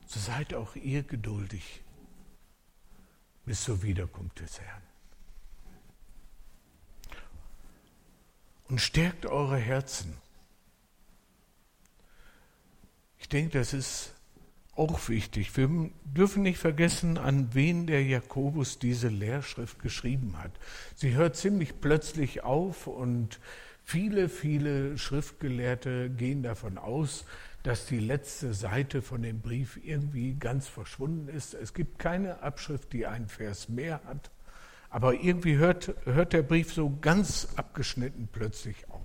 So 0.07 0.21
seid 0.21 0.55
auch 0.55 0.75
ihr 0.75 1.03
geduldig 1.03 1.83
bis 3.45 3.65
zur 3.65 3.83
Wiederkunft 3.83 4.41
des 4.41 4.59
Herrn. 4.59 4.83
Und 8.69 8.81
stärkt 8.81 9.27
eure 9.27 9.59
Herzen. 9.59 10.17
Ich 13.19 13.29
denke, 13.29 13.59
das 13.59 13.75
ist 13.75 14.15
auch 14.79 15.09
wichtig. 15.09 15.57
Wir 15.57 15.91
dürfen 16.05 16.43
nicht 16.43 16.59
vergessen, 16.59 17.19
an 17.19 17.53
wen 17.53 17.87
der 17.87 18.05
Jakobus 18.05 18.79
diese 18.79 19.09
Lehrschrift 19.09 19.81
geschrieben 19.81 20.39
hat. 20.39 20.53
Sie 20.95 21.15
hört 21.15 21.37
ziemlich 21.37 21.81
plötzlich 21.81 22.45
auf 22.45 22.87
und 22.87 23.41
viele, 23.85 24.29
viele 24.29 24.97
Schriftgelehrte 24.97 26.11
gehen 26.11 26.45
davon 26.45 26.79
aus, 26.79 27.25
dass 27.65 27.87
die 27.87 27.99
letzte 27.99 28.55
Seite 28.55 29.03
von 29.03 29.23
dem 29.23 29.41
Brief 29.41 29.81
irgendwie 29.83 30.35
ganz 30.35 30.69
verschwunden 30.69 31.29
ist. 31.29 31.55
Es 31.55 31.75
gibt 31.75 31.99
keine 31.99 32.43
Abschrift, 32.43 32.93
die 32.93 33.07
einen 33.07 33.29
Vers 33.29 33.69
mehr 33.69 34.01
hat, 34.05 34.31
aber 34.91 35.15
irgendwie 35.15 35.57
hört, 35.57 35.95
hört 36.05 36.33
der 36.33 36.43
Brief 36.43 36.73
so 36.73 36.97
ganz 37.01 37.49
abgeschnitten 37.57 38.29
plötzlich 38.31 38.89
auf. 38.89 38.98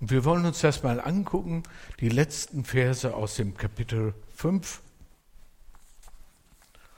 Und 0.00 0.10
wir 0.10 0.24
wollen 0.24 0.46
uns 0.46 0.60
das 0.60 0.82
mal 0.82 0.98
angucken, 0.98 1.62
die 2.00 2.08
letzten 2.08 2.64
Verse 2.64 3.14
aus 3.14 3.36
dem 3.36 3.56
Kapitel 3.56 4.14
5, 4.34 4.80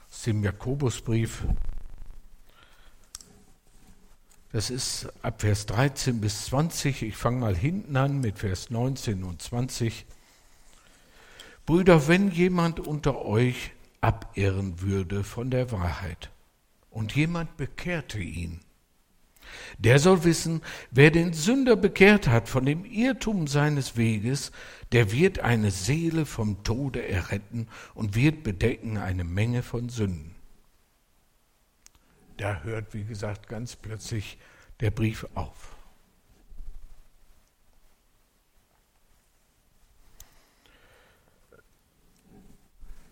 aus 0.09 0.21
dem 0.23 0.43
Jakobusbrief. 0.43 1.43
Das 4.53 4.69
ist 4.69 5.11
ab 5.21 5.41
Vers 5.41 5.65
13 5.65 6.21
bis 6.21 6.45
20. 6.45 7.01
Ich 7.01 7.17
fange 7.17 7.39
mal 7.39 7.55
hinten 7.55 7.97
an 7.97 8.21
mit 8.21 8.39
Vers 8.39 8.69
19 8.69 9.23
und 9.23 9.41
20. 9.41 10.05
Brüder, 11.65 12.07
wenn 12.07 12.31
jemand 12.31 12.79
unter 12.79 13.25
euch 13.25 13.71
abirren 13.99 14.79
würde 14.81 15.23
von 15.23 15.49
der 15.49 15.71
Wahrheit 15.71 16.29
und 16.89 17.15
jemand 17.15 17.57
bekehrte 17.57 18.19
ihn, 18.19 18.61
der 19.77 19.99
soll 19.99 20.23
wissen, 20.23 20.61
wer 20.91 21.11
den 21.11 21.33
Sünder 21.33 21.75
bekehrt 21.75 22.27
hat 22.27 22.49
von 22.49 22.65
dem 22.65 22.85
Irrtum 22.85 23.47
seines 23.47 23.97
Weges, 23.97 24.51
der 24.91 25.11
wird 25.11 25.39
eine 25.39 25.71
Seele 25.71 26.25
vom 26.25 26.63
Tode 26.63 27.07
erretten 27.07 27.67
und 27.93 28.15
wird 28.15 28.43
bedecken 28.43 28.97
eine 28.97 29.23
Menge 29.23 29.63
von 29.63 29.89
Sünden. 29.89 30.35
Da 32.37 32.61
hört, 32.63 32.93
wie 32.93 33.03
gesagt, 33.03 33.47
ganz 33.47 33.75
plötzlich 33.75 34.37
der 34.79 34.91
Brief 34.91 35.25
auf. 35.35 35.75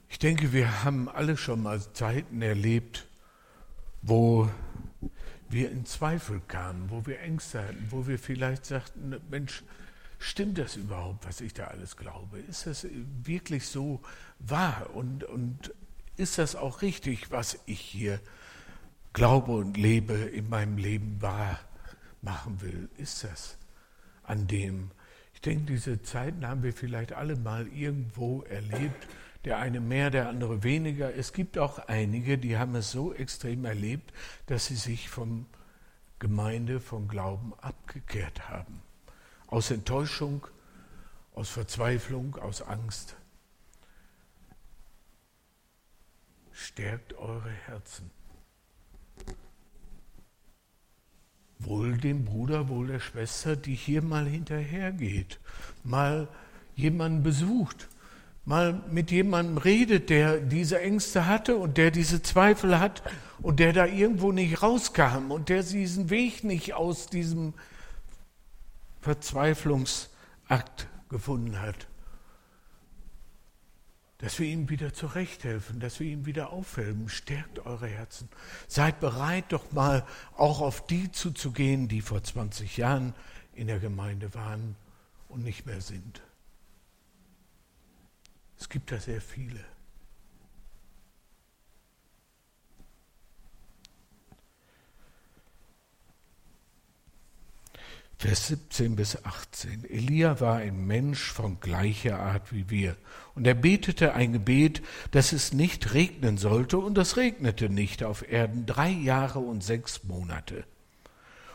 Ich 0.10 0.20
denke, 0.20 0.54
wir 0.54 0.84
haben 0.84 1.08
alle 1.08 1.38
schon 1.38 1.64
mal 1.64 1.82
Zeiten 1.94 2.42
erlebt, 2.42 3.08
wo 4.02 4.50
wir 5.52 5.72
in 5.72 5.86
Zweifel 5.86 6.42
kamen, 6.48 6.90
wo 6.90 7.06
wir 7.06 7.20
Ängste 7.20 7.64
hatten, 7.64 7.88
wo 7.90 8.08
wir 8.08 8.18
vielleicht 8.18 8.66
sagten, 8.66 9.16
Mensch, 9.30 9.64
stimmt 10.20 10.58
das 10.58 10.76
überhaupt, 10.76 11.26
was 11.26 11.42
ich 11.42 11.54
da 11.54 11.66
alles 11.66 11.98
glaube? 11.98 12.40
Ist 12.40 12.68
das 12.68 12.88
wirklich 13.24 13.68
so 13.68 14.02
wahr 14.40 14.90
und, 14.94 15.24
und 15.24 15.74
ist 16.18 16.38
das 16.38 16.56
auch 16.56 16.82
richtig, 16.82 17.32
was 17.32 17.60
ich 17.66 17.80
hier 17.80 18.20
glaube 19.14 19.52
und 19.52 19.78
lebe, 19.78 20.14
in 20.14 20.50
meinem 20.50 20.78
Leben 20.78 21.22
wahr 21.22 21.60
machen 22.22 22.62
will? 22.62 22.90
Ist 22.98 23.24
das 23.24 23.58
an 24.24 24.48
dem? 24.48 24.92
Ich 25.34 25.42
denke, 25.42 25.66
diese 25.66 26.02
Zeiten 26.02 26.46
haben 26.46 26.64
wir 26.64 26.74
vielleicht 26.74 27.14
alle 27.14 27.36
mal 27.36 27.68
irgendwo 27.68 28.44
erlebt 28.44 29.08
der 29.46 29.58
eine 29.58 29.80
mehr, 29.80 30.10
der 30.10 30.30
andere 30.30 30.64
weniger. 30.64 31.16
Es 31.16 31.34
gibt 31.34 31.58
auch 31.58 31.80
einige, 31.80 32.38
die 32.38 32.58
haben 32.58 32.76
es 32.76 32.92
so 32.92 33.14
extrem 33.14 33.66
erlebt, 33.66 34.14
dass 34.46 34.68
sie 34.68 34.76
sich 34.76 35.10
vom 35.10 35.48
Gemeinde, 36.20 36.80
vom 36.80 37.08
Glauben 37.08 37.54
abgekehrt 37.60 38.50
haben. 38.50 38.82
Aus 39.48 39.72
Enttäuschung, 39.72 40.46
aus 41.34 41.50
Verzweiflung, 41.50 42.36
aus 42.36 42.62
Angst. 42.62 43.16
Stärkt 46.52 47.14
eure 47.14 47.50
Herzen. 47.50 48.12
Wohl 51.58 51.98
dem 51.98 52.26
Bruder, 52.26 52.70
wohl 52.70 52.88
der 52.88 53.00
Schwester, 53.00 53.56
die 53.56 53.76
hier 53.76 54.02
mal 54.02 54.28
hinterhergeht, 54.28 55.40
mal 55.84 56.28
jemanden 56.76 57.24
besucht, 57.24 57.88
mal 58.46 58.82
mit 58.90 59.12
jemandem 59.12 59.58
redet, 59.58 60.10
der 60.10 60.40
diese 60.40 60.82
Ängste 60.82 61.28
hatte 61.28 61.56
und 61.56 61.78
der 61.78 61.92
diese 61.92 62.22
Zweifel 62.22 62.80
hat 62.80 63.04
und 63.42 63.60
der 63.60 63.74
da 63.74 63.86
irgendwo 63.86 64.32
nicht 64.32 64.62
rauskam 64.62 65.32
und 65.32 65.50
der 65.50 65.64
diesen 65.64 66.10
Weg 66.10 66.44
nicht 66.44 66.74
aus 66.74 67.08
diesem 67.08 67.54
Verzweiflungsakt 69.02 70.88
gefunden 71.10 71.62
hat. 71.62 71.88
Dass 74.20 74.38
wir 74.38 74.48
ihm 74.48 74.70
wieder 74.70 74.94
zurechthelfen, 74.94 75.80
dass 75.80 76.00
wir 76.00 76.08
ihm 76.08 76.28
wieder 76.28 76.52
aufhelfen. 76.52 77.10
Stärkt 77.10 77.66
eure 77.66 77.88
Herzen. 77.88 78.30
Seid 78.68 79.00
bereit, 79.00 79.46
doch 79.50 79.72
mal 79.72 80.06
auch 80.38 80.62
auf 80.62 80.86
die 80.86 81.12
zuzugehen, 81.12 81.88
die 81.88 82.02
vor 82.02 82.24
20 82.24 82.78
Jahren 82.78 83.16
in 83.54 83.66
der 83.66 83.80
Gemeinde 83.80 84.36
waren 84.36 84.76
und 85.28 85.44
nicht 85.44 85.66
mehr 85.66 85.82
sind. 85.82 86.22
Es 88.62 88.70
gibt 88.70 88.92
da 88.92 89.00
sehr 89.00 89.22
viele. 89.22 89.60
Vers 98.20 98.50
17 98.50 98.96
bis 98.96 99.26
18. 99.26 99.86
Elia 99.86 100.40
war 100.40 100.58
ein 100.58 100.86
Mensch 100.86 101.32
von 101.32 101.60
gleicher 101.60 102.20
Art 102.20 102.54
wie 102.54 102.70
wir. 102.70 102.98
Und 103.34 103.48
er 103.48 103.56
betete 103.56 104.14
ein 104.14 104.32
Gebet, 104.32 104.84
dass 105.10 105.32
es 105.32 105.54
nicht 105.54 105.96
regnen 105.96 106.38
sollte, 106.38 106.78
und 106.78 107.00
es 107.00 107.18
regnete 107.18 107.68
nicht 107.68 108.04
auf 108.04 108.32
Erden 108.32 108.68
drei 108.68 108.92
Jahre 108.92 109.40
und 109.40 109.64
sechs 109.64 110.04
Monate. 110.04 110.66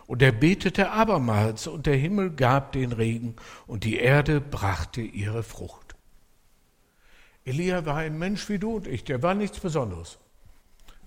Und 0.09 0.23
er 0.23 0.33
betete 0.33 0.91
abermals, 0.91 1.69
und 1.69 1.87
der 1.87 1.97
Himmel 1.97 2.33
gab 2.33 2.73
den 2.73 2.91
Regen, 2.91 3.37
und 3.69 3.85
die 3.85 3.99
Erde 3.99 4.41
brachte 4.41 5.03
ihre 5.03 5.45
Frucht. 5.45 5.86
Elia 7.47 7.87
war 7.87 7.97
ein 7.99 8.19
Mensch 8.19 8.49
wie 8.49 8.59
du 8.59 8.77
und 8.77 8.89
ich, 8.89 9.05
der 9.05 9.23
war 9.23 9.35
nichts 9.35 9.61
Besonderes. 9.61 10.19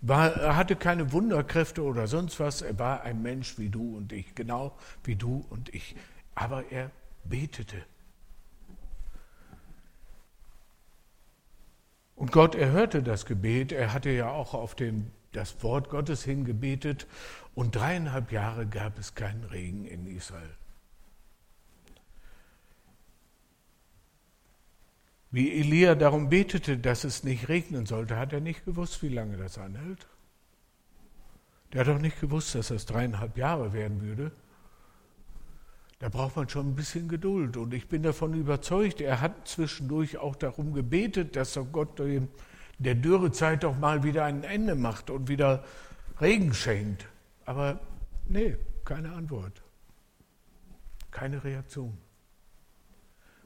War, 0.02 0.34
er 0.34 0.56
hatte 0.56 0.78
keine 0.78 1.12
Wunderkräfte 1.12 1.84
oder 1.84 2.08
sonst 2.08 2.40
was. 2.40 2.62
Er 2.62 2.80
war 2.80 3.02
ein 3.02 3.22
Mensch 3.22 3.60
wie 3.60 3.68
du 3.68 3.98
und 3.98 4.14
ich, 4.14 4.34
genau 4.36 4.74
wie 5.04 5.18
du 5.18 5.46
und 5.50 5.74
ich. 5.76 5.98
Aber 6.36 6.72
er 6.72 6.92
betete. 7.26 7.76
Und 12.16 12.32
Gott 12.32 12.56
erhörte 12.56 13.04
das 13.04 13.26
Gebet. 13.26 13.74
Er 13.74 13.92
hatte 13.92 14.10
ja 14.10 14.30
auch 14.30 14.54
auf 14.54 14.76
den, 14.76 15.12
das 15.34 15.62
Wort 15.62 15.90
Gottes 15.90 16.24
hingebetet. 16.24 17.06
Und 17.54 17.76
dreieinhalb 17.76 18.32
Jahre 18.32 18.66
gab 18.66 18.98
es 18.98 19.14
keinen 19.14 19.44
Regen 19.44 19.86
in 19.86 20.08
Israel. 20.08 20.56
Wie 25.32 25.60
Elia 25.60 25.96
darum 25.96 26.30
betete, 26.30 26.78
dass 26.78 27.04
es 27.04 27.24
nicht 27.24 27.50
regnen 27.50 27.86
sollte, 27.86 28.18
hat 28.18 28.34
er 28.34 28.40
nicht 28.40 28.66
gewusst, 28.66 29.04
wie 29.04 29.10
lange 29.10 29.38
das 29.38 29.58
anhält. 29.58 30.08
Der 31.72 31.82
hat 31.82 31.88
doch 31.88 32.00
nicht 32.00 32.20
gewusst, 32.20 32.56
dass 32.56 32.70
das 32.70 32.88
dreieinhalb 32.88 33.38
Jahre 33.38 33.74
werden 33.74 34.02
würde. 34.02 34.32
Da 36.00 36.10
braucht 36.10 36.36
man 36.36 36.50
schon 36.50 36.70
ein 36.70 36.76
bisschen 36.76 37.08
Geduld. 37.10 37.58
Und 37.58 37.74
ich 37.74 37.88
bin 37.88 38.02
davon 38.02 38.34
überzeugt, 38.34 39.02
er 39.02 39.22
hat 39.22 39.48
zwischendurch 39.48 40.18
auch 40.18 40.36
darum 40.36 40.74
gebetet, 40.74 41.36
dass 41.36 41.54
doch 41.54 41.68
Gott 41.72 42.02
der 42.80 42.96
Dürrezeit 42.96 43.64
doch 43.64 43.78
mal 43.78 44.04
wieder 44.04 44.24
ein 44.24 44.44
Ende 44.44 44.76
macht 44.76 45.10
und 45.12 45.28
wieder 45.28 45.64
Regen 46.20 46.54
schenkt. 46.54 47.06
Aber 47.46 47.80
nee, 48.28 48.58
keine 48.86 49.12
Antwort. 49.12 49.62
Keine 51.12 51.44
Reaktion. 51.44 51.98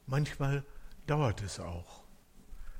Manchmal 0.05 0.63
dauert 1.07 1.41
es 1.41 1.59
auch. 1.59 2.03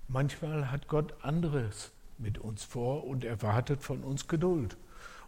Manchmal 0.07 0.71
hat 0.71 0.87
Gott 0.87 1.13
anderes 1.23 1.91
mit 2.17 2.37
uns 2.37 2.63
vor 2.63 3.05
und 3.05 3.23
erwartet 3.23 3.81
von 3.81 4.03
uns 4.03 4.27
Geduld 4.27 4.77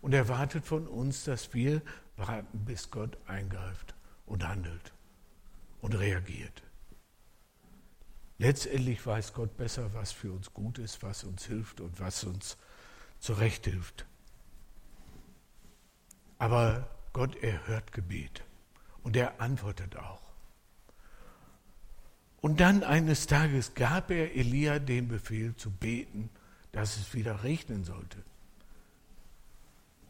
und 0.01 0.13
erwartet 0.13 0.65
von 0.65 0.87
uns, 0.87 1.23
dass 1.23 1.53
wir 1.53 1.81
warten, 2.17 2.65
bis 2.65 2.91
Gott 2.91 3.17
eingreift 3.27 3.95
und 4.25 4.47
handelt 4.47 4.93
und 5.81 5.93
reagiert. 5.93 6.63
Letztendlich 8.37 9.05
weiß 9.05 9.33
Gott 9.33 9.55
besser, 9.55 9.93
was 9.93 10.11
für 10.11 10.31
uns 10.31 10.53
gut 10.53 10.77
ist, 10.77 11.01
was 11.03 11.23
uns 11.23 11.45
hilft 11.45 11.79
und 11.79 11.99
was 11.99 12.23
uns 12.23 12.57
zurecht 13.19 13.65
hilft. 13.65 14.05
Aber 16.37 16.89
Gott 17.13 17.35
erhört 17.37 17.93
Gebet 17.93 18.43
und 19.03 19.15
er 19.15 19.39
antwortet 19.39 19.95
auch. 19.95 20.24
Und 22.45 22.59
dann 22.59 22.83
eines 22.83 23.25
Tages 23.25 23.73
gab 23.73 24.11
er 24.11 24.35
Elia 24.35 24.77
den 24.77 25.07
Befehl 25.07 25.55
zu 25.55 25.71
beten, 25.71 26.29
dass 26.71 26.95
es 26.95 27.15
wieder 27.15 27.43
regnen 27.43 27.83
sollte. 27.83 28.19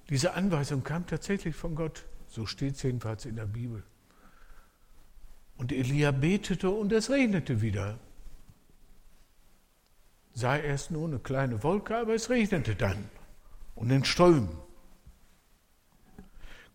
Diese 0.10 0.34
Anweisung 0.34 0.84
kam 0.84 1.08
tatsächlich 1.08 1.56
von 1.56 1.76
Gott, 1.76 2.04
so 2.28 2.45
steht 2.45 2.76
es 2.76 2.84
jedenfalls 2.84 3.24
in 3.24 3.38
der 3.38 3.45
Bibel. 3.45 3.84
Und 5.56 5.71
Elia 5.71 6.12
betete 6.12 6.69
und 6.71 6.91
es 6.91 7.10
regnete 7.10 7.62
wieder. 7.62 8.00
Sei 10.34 10.60
erst 10.60 10.91
nur 10.91 11.08
eine 11.08 11.19
kleine 11.19 11.63
Wolke, 11.63 11.95
aber 11.95 12.15
es 12.15 12.30
regnete 12.30 12.76
dann 12.76 13.10
und 13.76 13.89
in 13.91 14.04
Strömen. 14.04 14.50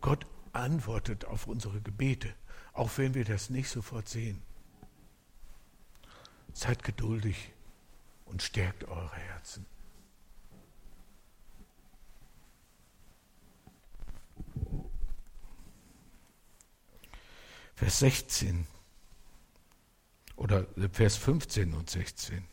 Gott 0.00 0.26
antwortet 0.54 1.26
auf 1.26 1.46
unsere 1.46 1.82
Gebete, 1.82 2.32
auch 2.72 2.96
wenn 2.96 3.12
wir 3.12 3.26
das 3.26 3.50
nicht 3.50 3.68
sofort 3.68 4.08
sehen. 4.08 4.40
Seid 6.52 6.82
geduldig 6.82 7.52
und 8.26 8.42
stärkt 8.42 8.84
eure 8.84 9.16
Herzen. 9.16 9.66
Vers 17.74 18.00
16 18.00 18.66
oder 20.36 20.66
Vers 20.92 21.16
15 21.16 21.72
und 21.72 21.88
16. 21.88 22.44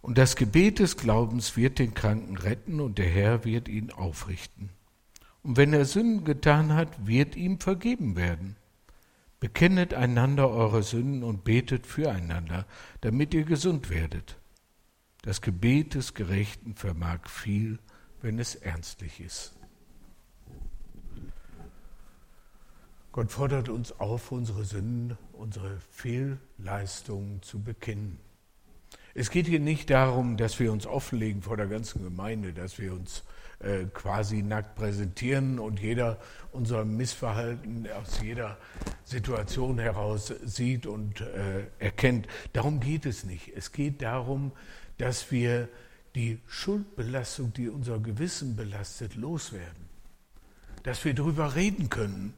Und 0.00 0.18
das 0.18 0.36
Gebet 0.36 0.80
des 0.80 0.96
Glaubens 0.96 1.56
wird 1.56 1.78
den 1.78 1.94
Kranken 1.94 2.36
retten 2.36 2.80
und 2.80 2.98
der 2.98 3.08
Herr 3.08 3.44
wird 3.44 3.68
ihn 3.68 3.90
aufrichten. 3.90 4.68
Und 5.42 5.56
wenn 5.56 5.72
er 5.72 5.86
Sünden 5.86 6.24
getan 6.24 6.74
hat, 6.74 7.06
wird 7.06 7.36
ihm 7.36 7.58
vergeben 7.58 8.14
werden. 8.14 8.56
Bekennet 9.44 9.92
einander 9.92 10.48
eure 10.48 10.82
Sünden 10.82 11.22
und 11.22 11.44
betet 11.44 11.86
füreinander, 11.86 12.64
damit 13.02 13.34
ihr 13.34 13.44
gesund 13.44 13.90
werdet. 13.90 14.38
Das 15.20 15.42
Gebet 15.42 15.92
des 15.92 16.14
Gerechten 16.14 16.76
vermag 16.76 17.28
viel, 17.28 17.78
wenn 18.22 18.38
es 18.38 18.54
ernstlich 18.54 19.20
ist. 19.20 19.52
Gott 23.12 23.30
fordert 23.30 23.68
uns 23.68 23.92
auf, 24.00 24.32
unsere 24.32 24.64
Sünden, 24.64 25.18
unsere 25.34 25.78
Fehlleistungen 25.90 27.42
zu 27.42 27.62
bekennen. 27.62 28.20
Es 29.12 29.30
geht 29.30 29.46
hier 29.46 29.60
nicht 29.60 29.90
darum, 29.90 30.38
dass 30.38 30.58
wir 30.58 30.72
uns 30.72 30.86
offenlegen 30.86 31.42
vor 31.42 31.58
der 31.58 31.66
ganzen 31.66 32.02
Gemeinde, 32.02 32.54
dass 32.54 32.78
wir 32.78 32.94
uns 32.94 33.24
äh, 33.58 33.84
quasi 33.92 34.42
nackt 34.42 34.74
präsentieren 34.74 35.58
und 35.58 35.80
jeder 35.80 36.18
unser 36.50 36.86
Missverhalten 36.86 37.86
aus 37.92 38.22
jeder 38.22 38.56
Situation 39.04 39.78
heraus 39.78 40.32
sieht 40.44 40.86
und 40.86 41.20
äh, 41.20 41.66
erkennt. 41.78 42.26
Darum 42.52 42.80
geht 42.80 43.06
es 43.06 43.24
nicht. 43.24 43.52
Es 43.54 43.72
geht 43.72 44.02
darum, 44.02 44.52
dass 44.98 45.30
wir 45.30 45.68
die 46.14 46.40
Schuldbelastung, 46.46 47.52
die 47.52 47.68
unser 47.68 47.98
Gewissen 47.98 48.56
belastet, 48.56 49.14
loswerden. 49.14 49.88
Dass 50.82 51.04
wir 51.04 51.14
darüber 51.14 51.54
reden 51.54 51.90
können. 51.90 52.34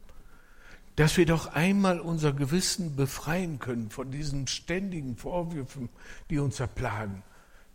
Dass 0.97 1.17
wir 1.17 1.27
doch 1.27 1.53
einmal 1.53 2.01
unser 2.01 2.33
Gewissen 2.33 2.97
befreien 2.97 3.59
können 3.59 3.91
von 3.91 4.11
diesen 4.11 4.47
ständigen 4.47 5.17
Vorwürfen, 5.17 5.91
die 6.31 6.39
uns 6.39 6.59
erplagen, 6.59 7.23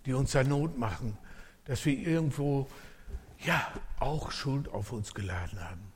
die 0.06 0.14
uns 0.14 0.32
da 0.32 0.44
Not 0.44 0.78
machen. 0.78 1.18
Dass 1.66 1.86
wir 1.86 1.98
irgendwo 1.98 2.68
ja 3.46 3.66
auch 4.00 4.32
Schuld 4.32 4.70
auf 4.70 4.92
uns 4.92 5.14
geladen 5.14 5.60
haben. 5.64 5.92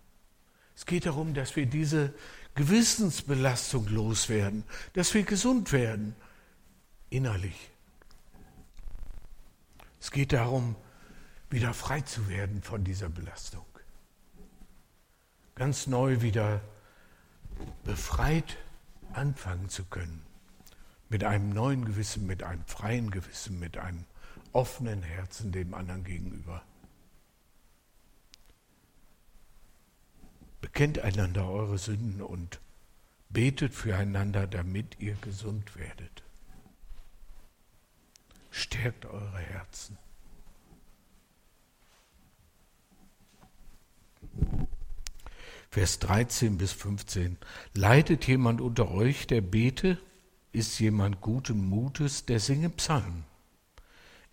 Es 0.76 0.86
geht 0.86 1.06
darum, 1.06 1.34
dass 1.34 1.56
wir 1.56 1.66
diese 1.66 2.14
Gewissensbelastung 2.56 3.88
loswerden, 3.90 4.64
dass 4.94 5.14
wir 5.14 5.24
gesund 5.24 5.72
werden, 5.72 6.16
innerlich. 7.10 7.70
Es 10.00 10.12
geht 10.12 10.34
darum, 10.34 10.76
wieder 11.50 11.74
frei 11.74 12.02
zu 12.02 12.28
werden 12.30 12.62
von 12.62 12.84
dieser 12.84 13.10
Belastung. 13.10 13.66
Ganz 15.56 15.88
neu 15.88 16.22
wieder 16.22 16.62
befreit 17.84 18.58
anfangen 19.14 19.70
zu 19.70 19.84
können. 19.86 20.26
Mit 21.10 21.24
einem 21.24 21.50
neuen 21.50 21.86
Gewissen, 21.86 22.26
mit 22.26 22.44
einem 22.44 22.66
freien 22.66 23.12
Gewissen, 23.12 23.60
mit 23.60 23.78
einem 23.78 24.06
offenen 24.52 25.04
Herzen 25.04 25.52
dem 25.52 25.74
anderen 25.74 26.04
gegenüber. 26.04 26.64
Bekennt 30.76 31.00
einander 31.00 31.50
eure 31.50 31.78
Sünden 31.78 32.22
und 32.22 32.60
betet 33.30 33.74
füreinander, 33.74 34.46
damit 34.46 35.00
ihr 35.00 35.16
gesund 35.22 35.78
werdet. 35.78 36.22
Stärkt 38.52 39.06
eure 39.06 39.38
Herzen. 39.38 39.98
Vers 45.70 46.00
13 46.00 46.58
bis 46.58 46.74
15. 46.74 47.38
Leidet 47.74 48.28
jemand 48.28 48.60
unter 48.60 48.92
euch, 48.92 49.28
der 49.28 49.40
bete? 49.40 49.98
Ist 50.52 50.78
jemand 50.80 51.22
guten 51.22 51.66
Mutes, 51.66 52.26
der 52.26 52.42
singe 52.42 52.70
Psalmen? 52.70 53.24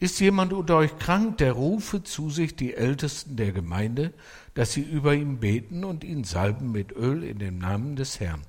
Ist 0.03 0.19
jemand 0.19 0.53
unter 0.53 0.79
euch 0.79 0.99
krank, 0.99 1.39
der 1.39 1.53
rufe 1.53 2.03
zu 2.03 2.29
sich 2.29 2.57
die 2.57 2.75
Ältesten 2.75 3.37
der 3.37 3.53
Gemeinde, 3.53 4.13
dass 4.53 4.73
sie 4.73 4.83
über 4.83 5.15
ihn 5.15 5.39
beten 5.39 5.85
und 5.85 6.03
ihn 6.03 6.25
salben 6.25 6.73
mit 6.73 6.91
Öl 6.91 7.23
in 7.23 7.39
dem 7.39 7.59
Namen 7.59 7.95
des 7.95 8.19
Herrn. 8.19 8.43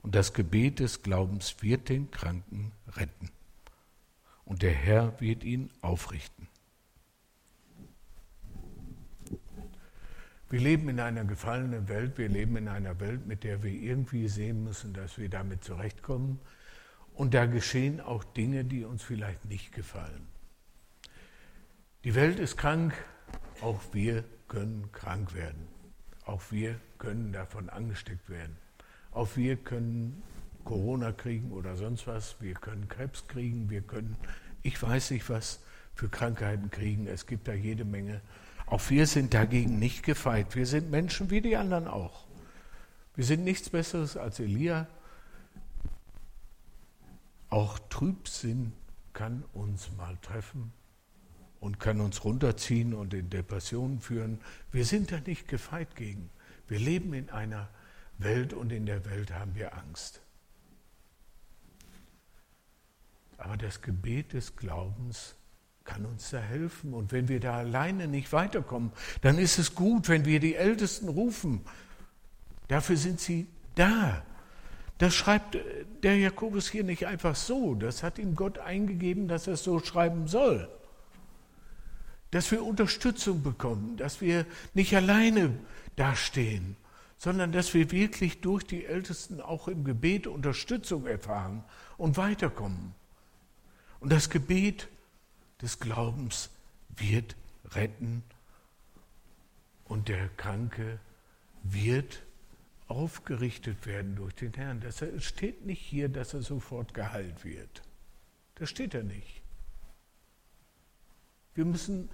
Und 0.00 0.14
das 0.14 0.32
Gebet 0.32 0.78
des 0.78 1.02
Glaubens 1.02 1.56
wird 1.60 1.90
den 1.90 2.10
Kranken 2.10 2.72
retten. 2.96 3.28
Und 4.46 4.62
der 4.62 4.72
Herr 4.72 5.20
wird 5.20 5.44
ihn 5.44 5.68
aufrichten. 5.82 6.48
Wir 10.48 10.60
leben 10.60 10.88
in 10.88 11.00
einer 11.00 11.26
gefallenen 11.26 11.86
Welt, 11.90 12.16
wir 12.16 12.30
leben 12.30 12.56
in 12.56 12.66
einer 12.66 12.98
Welt, 12.98 13.26
mit 13.26 13.44
der 13.44 13.62
wir 13.62 13.72
irgendwie 13.72 14.26
sehen 14.26 14.64
müssen, 14.64 14.94
dass 14.94 15.18
wir 15.18 15.28
damit 15.28 15.64
zurechtkommen. 15.64 16.40
Und 17.12 17.34
da 17.34 17.44
geschehen 17.44 18.00
auch 18.00 18.24
Dinge, 18.24 18.64
die 18.64 18.86
uns 18.86 19.02
vielleicht 19.02 19.44
nicht 19.44 19.70
gefallen. 19.72 20.33
Die 22.04 22.14
Welt 22.14 22.38
ist 22.38 22.58
krank, 22.58 22.92
auch 23.62 23.80
wir 23.92 24.24
können 24.46 24.92
krank 24.92 25.32
werden. 25.32 25.66
Auch 26.26 26.42
wir 26.50 26.78
können 26.98 27.32
davon 27.32 27.70
angesteckt 27.70 28.28
werden. 28.28 28.58
Auch 29.10 29.36
wir 29.36 29.56
können 29.56 30.22
Corona 30.64 31.12
kriegen 31.12 31.50
oder 31.50 31.76
sonst 31.76 32.06
was. 32.06 32.36
Wir 32.42 32.56
können 32.56 32.90
Krebs 32.90 33.26
kriegen. 33.26 33.70
Wir 33.70 33.80
können, 33.80 34.18
ich 34.62 34.82
weiß 34.82 35.12
nicht 35.12 35.30
was 35.30 35.60
für 35.94 36.10
Krankheiten 36.10 36.70
kriegen. 36.70 37.06
Es 37.06 37.26
gibt 37.26 37.48
da 37.48 37.54
jede 37.54 37.86
Menge. 37.86 38.20
Auch 38.66 38.90
wir 38.90 39.06
sind 39.06 39.32
dagegen 39.32 39.78
nicht 39.78 40.02
gefeit. 40.02 40.54
Wir 40.56 40.66
sind 40.66 40.90
Menschen 40.90 41.30
wie 41.30 41.40
die 41.40 41.56
anderen 41.56 41.88
auch. 41.88 42.26
Wir 43.14 43.24
sind 43.24 43.44
nichts 43.44 43.70
Besseres 43.70 44.18
als 44.18 44.40
Elia. 44.40 44.88
Auch 47.48 47.78
Trübsinn 47.88 48.74
kann 49.14 49.42
uns 49.54 49.90
mal 49.96 50.18
treffen 50.20 50.70
und 51.64 51.80
kann 51.80 52.02
uns 52.02 52.24
runterziehen 52.24 52.92
und 52.92 53.14
in 53.14 53.30
Depressionen 53.30 53.98
führen. 53.98 54.38
Wir 54.70 54.84
sind 54.84 55.10
da 55.10 55.18
nicht 55.20 55.48
gefeit 55.48 55.96
gegen. 55.96 56.28
Wir 56.68 56.78
leben 56.78 57.14
in 57.14 57.30
einer 57.30 57.70
Welt 58.18 58.52
und 58.52 58.70
in 58.70 58.84
der 58.84 59.06
Welt 59.06 59.32
haben 59.32 59.54
wir 59.54 59.74
Angst. 59.74 60.20
Aber 63.38 63.56
das 63.56 63.80
Gebet 63.80 64.34
des 64.34 64.56
Glaubens 64.56 65.36
kann 65.84 66.04
uns 66.04 66.28
da 66.30 66.38
helfen. 66.38 66.92
Und 66.92 67.12
wenn 67.12 67.28
wir 67.28 67.40
da 67.40 67.56
alleine 67.56 68.08
nicht 68.08 68.30
weiterkommen, 68.34 68.92
dann 69.22 69.38
ist 69.38 69.58
es 69.58 69.74
gut, 69.74 70.10
wenn 70.10 70.26
wir 70.26 70.40
die 70.40 70.56
Ältesten 70.56 71.08
rufen. 71.08 71.62
Dafür 72.68 72.98
sind 72.98 73.20
sie 73.20 73.46
da. 73.74 74.22
Das 74.98 75.14
schreibt 75.14 75.56
der 76.02 76.18
Jakobus 76.18 76.68
hier 76.68 76.84
nicht 76.84 77.06
einfach 77.06 77.34
so. 77.34 77.74
Das 77.74 78.02
hat 78.02 78.18
ihm 78.18 78.36
Gott 78.36 78.58
eingegeben, 78.58 79.28
dass 79.28 79.46
er 79.46 79.54
es 79.54 79.64
so 79.64 79.78
schreiben 79.80 80.28
soll. 80.28 80.68
Dass 82.34 82.50
wir 82.50 82.64
Unterstützung 82.64 83.44
bekommen, 83.44 83.96
dass 83.96 84.20
wir 84.20 84.44
nicht 84.74 84.96
alleine 84.96 85.56
dastehen, 85.94 86.74
sondern 87.16 87.52
dass 87.52 87.74
wir 87.74 87.92
wirklich 87.92 88.40
durch 88.40 88.64
die 88.64 88.86
Ältesten 88.86 89.40
auch 89.40 89.68
im 89.68 89.84
Gebet 89.84 90.26
Unterstützung 90.26 91.06
erfahren 91.06 91.62
und 91.96 92.16
weiterkommen. 92.16 92.92
Und 94.00 94.10
das 94.10 94.30
Gebet 94.30 94.88
des 95.62 95.78
Glaubens 95.78 96.50
wird 96.96 97.36
retten 97.70 98.24
und 99.84 100.08
der 100.08 100.28
Kranke 100.30 100.98
wird 101.62 102.20
aufgerichtet 102.88 103.86
werden 103.86 104.16
durch 104.16 104.34
den 104.34 104.54
Herrn. 104.54 104.80
Das 104.80 105.04
steht 105.24 105.64
nicht 105.66 105.80
hier, 105.80 106.08
dass 106.08 106.34
er 106.34 106.42
sofort 106.42 106.94
geheilt 106.94 107.44
wird. 107.44 107.82
Das 108.56 108.70
steht 108.70 108.92
er 108.92 109.04
nicht. 109.04 109.43
Wir 111.54 111.64
müssen 111.64 112.08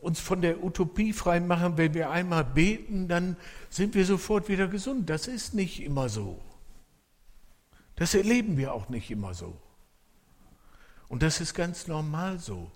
uns 0.00 0.20
von 0.20 0.40
der 0.40 0.64
Utopie 0.64 1.12
frei 1.12 1.40
machen, 1.40 1.76
wenn 1.76 1.94
wir 1.94 2.10
einmal 2.10 2.44
beten, 2.44 3.08
dann 3.08 3.36
sind 3.68 3.94
wir 3.94 4.06
sofort 4.06 4.48
wieder 4.48 4.68
gesund. 4.68 5.10
Das 5.10 5.26
ist 5.26 5.54
nicht 5.54 5.82
immer 5.82 6.08
so. 6.08 6.40
Das 7.96 8.14
erleben 8.14 8.56
wir 8.56 8.72
auch 8.72 8.88
nicht 8.88 9.10
immer 9.10 9.34
so. 9.34 9.56
Und 11.08 11.22
das 11.22 11.40
ist 11.40 11.54
ganz 11.54 11.86
normal 11.86 12.38
so. 12.38 12.70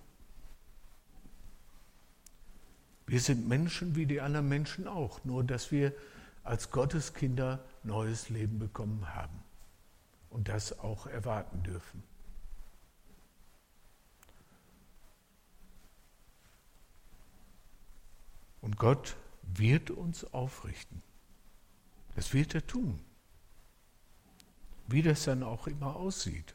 Wir 3.06 3.20
sind 3.20 3.48
Menschen 3.48 3.96
wie 3.96 4.06
die 4.06 4.20
anderen 4.20 4.48
Menschen 4.48 4.86
auch, 4.86 5.24
nur 5.24 5.42
dass 5.42 5.72
wir 5.72 5.92
als 6.44 6.70
Gotteskinder 6.70 7.64
neues 7.82 8.28
Leben 8.28 8.58
bekommen 8.58 9.14
haben 9.14 9.42
und 10.30 10.48
das 10.48 10.78
auch 10.78 11.06
erwarten 11.06 11.62
dürfen. 11.64 12.02
Gott 18.80 19.14
wird 19.42 19.90
uns 19.90 20.24
aufrichten. 20.32 21.02
Das 22.14 22.32
wird 22.32 22.54
er 22.54 22.66
tun. 22.66 22.98
Wie 24.86 25.02
das 25.02 25.24
dann 25.24 25.42
auch 25.42 25.66
immer 25.66 25.96
aussieht. 25.96 26.54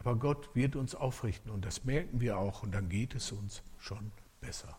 Aber 0.00 0.16
Gott 0.16 0.56
wird 0.56 0.74
uns 0.74 0.96
aufrichten 0.96 1.52
und 1.52 1.64
das 1.64 1.84
merken 1.84 2.20
wir 2.20 2.36
auch 2.38 2.64
und 2.64 2.72
dann 2.72 2.88
geht 2.88 3.14
es 3.14 3.30
uns 3.30 3.62
schon 3.78 4.10
besser. 4.40 4.76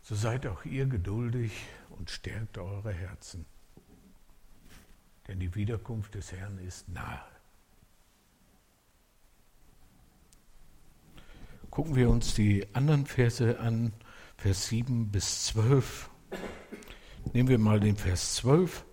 So 0.00 0.14
seid 0.14 0.46
auch 0.46 0.64
ihr 0.64 0.86
geduldig 0.86 1.52
und 1.90 2.08
stärkt 2.08 2.56
eure 2.56 2.94
Herzen. 2.94 3.44
Denn 5.28 5.38
die 5.38 5.54
Wiederkunft 5.54 6.14
des 6.14 6.32
Herrn 6.32 6.56
ist 6.58 6.88
nahe. 6.88 7.33
Gucken 11.74 11.96
wir 11.96 12.08
uns 12.08 12.36
die 12.36 12.64
anderen 12.72 13.04
Verse 13.04 13.58
an, 13.58 13.92
Vers 14.36 14.68
7 14.68 15.10
bis 15.10 15.46
12. 15.46 16.08
Nehmen 17.32 17.48
wir 17.48 17.58
mal 17.58 17.80
den 17.80 17.96
Vers 17.96 18.36
12. 18.36 18.84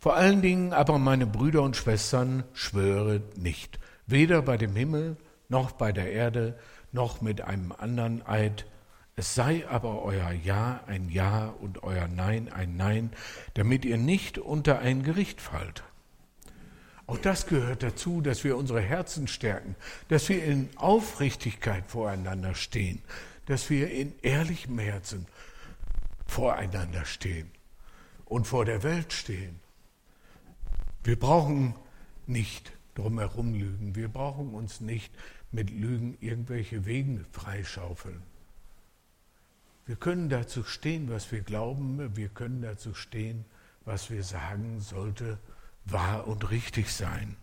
Vor 0.00 0.16
allen 0.16 0.42
Dingen 0.42 0.72
aber, 0.72 0.98
meine 0.98 1.26
Brüder 1.26 1.62
und 1.62 1.76
Schwestern, 1.76 2.42
schwöre 2.54 3.22
nicht, 3.36 3.78
weder 4.04 4.42
bei 4.42 4.56
dem 4.56 4.74
Himmel 4.74 5.16
noch 5.48 5.70
bei 5.70 5.92
der 5.92 6.10
Erde 6.10 6.58
noch 6.90 7.20
mit 7.20 7.42
einem 7.42 7.70
anderen 7.70 8.26
Eid. 8.26 8.66
Es 9.14 9.36
sei 9.36 9.64
aber 9.68 10.02
euer 10.02 10.32
Ja 10.32 10.80
ein 10.88 11.08
Ja 11.08 11.54
und 11.60 11.84
euer 11.84 12.08
Nein 12.08 12.52
ein 12.52 12.76
Nein, 12.76 13.12
damit 13.54 13.84
ihr 13.84 13.96
nicht 13.96 14.38
unter 14.38 14.80
ein 14.80 15.04
Gericht 15.04 15.40
fallt. 15.40 15.84
Auch 17.06 17.18
das 17.18 17.46
gehört 17.46 17.82
dazu, 17.82 18.20
dass 18.20 18.42
wir 18.42 18.56
unsere 18.56 18.80
Herzen 18.80 19.28
stärken, 19.28 19.76
dass 20.08 20.28
wir 20.28 20.42
in 20.44 20.68
Aufrichtigkeit 20.76 21.86
voreinander 21.86 22.54
stehen, 22.54 23.00
dass 23.46 23.70
wir 23.70 23.90
in 23.90 24.12
ehrlichem 24.22 24.78
Herzen 24.78 25.26
voreinander 26.26 27.04
stehen 27.04 27.50
und 28.24 28.46
vor 28.46 28.64
der 28.64 28.82
Welt 28.82 29.12
stehen. 29.12 29.60
Wir 31.04 31.18
brauchen 31.18 31.76
nicht 32.26 32.72
drumherum 32.96 33.54
lügen. 33.54 33.94
Wir 33.94 34.08
brauchen 34.08 34.52
uns 34.54 34.80
nicht 34.80 35.12
mit 35.52 35.70
Lügen 35.70 36.18
irgendwelche 36.20 36.84
Wegen 36.86 37.24
freischaufeln. 37.30 38.22
Wir 39.86 39.94
können 39.94 40.28
dazu 40.28 40.64
stehen, 40.64 41.08
was 41.08 41.30
wir 41.30 41.42
glauben. 41.42 42.16
Wir 42.16 42.28
können 42.28 42.62
dazu 42.62 42.94
stehen, 42.94 43.44
was 43.84 44.10
wir 44.10 44.24
sagen, 44.24 44.80
sollte 44.80 45.38
wahr 45.86 46.26
und 46.26 46.50
richtig 46.50 46.92
sein. 46.92 47.36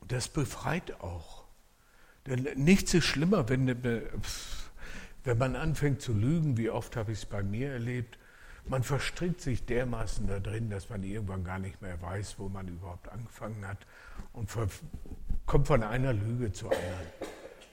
Und 0.00 0.12
das 0.12 0.28
befreit 0.28 1.00
auch. 1.00 1.44
Denn 2.26 2.46
nichts 2.56 2.94
ist 2.94 3.04
schlimmer, 3.04 3.48
wenn, 3.48 3.66
wenn 5.24 5.38
man 5.38 5.56
anfängt 5.56 6.00
zu 6.00 6.12
lügen, 6.12 6.56
wie 6.56 6.70
oft 6.70 6.96
habe 6.96 7.12
ich 7.12 7.18
es 7.18 7.26
bei 7.26 7.42
mir 7.42 7.72
erlebt, 7.72 8.18
man 8.66 8.82
verstrickt 8.82 9.40
sich 9.40 9.64
dermaßen 9.66 10.26
da 10.26 10.38
drin, 10.38 10.70
dass 10.70 10.90
man 10.90 11.02
irgendwann 11.02 11.44
gar 11.44 11.58
nicht 11.58 11.80
mehr 11.82 12.00
weiß, 12.00 12.38
wo 12.38 12.48
man 12.48 12.68
überhaupt 12.68 13.08
angefangen 13.08 13.66
hat 13.66 13.78
und 14.32 14.48
kommt 15.46 15.66
von 15.66 15.82
einer 15.82 16.12
Lüge 16.12 16.52
zur 16.52 16.70
anderen. 16.70 17.08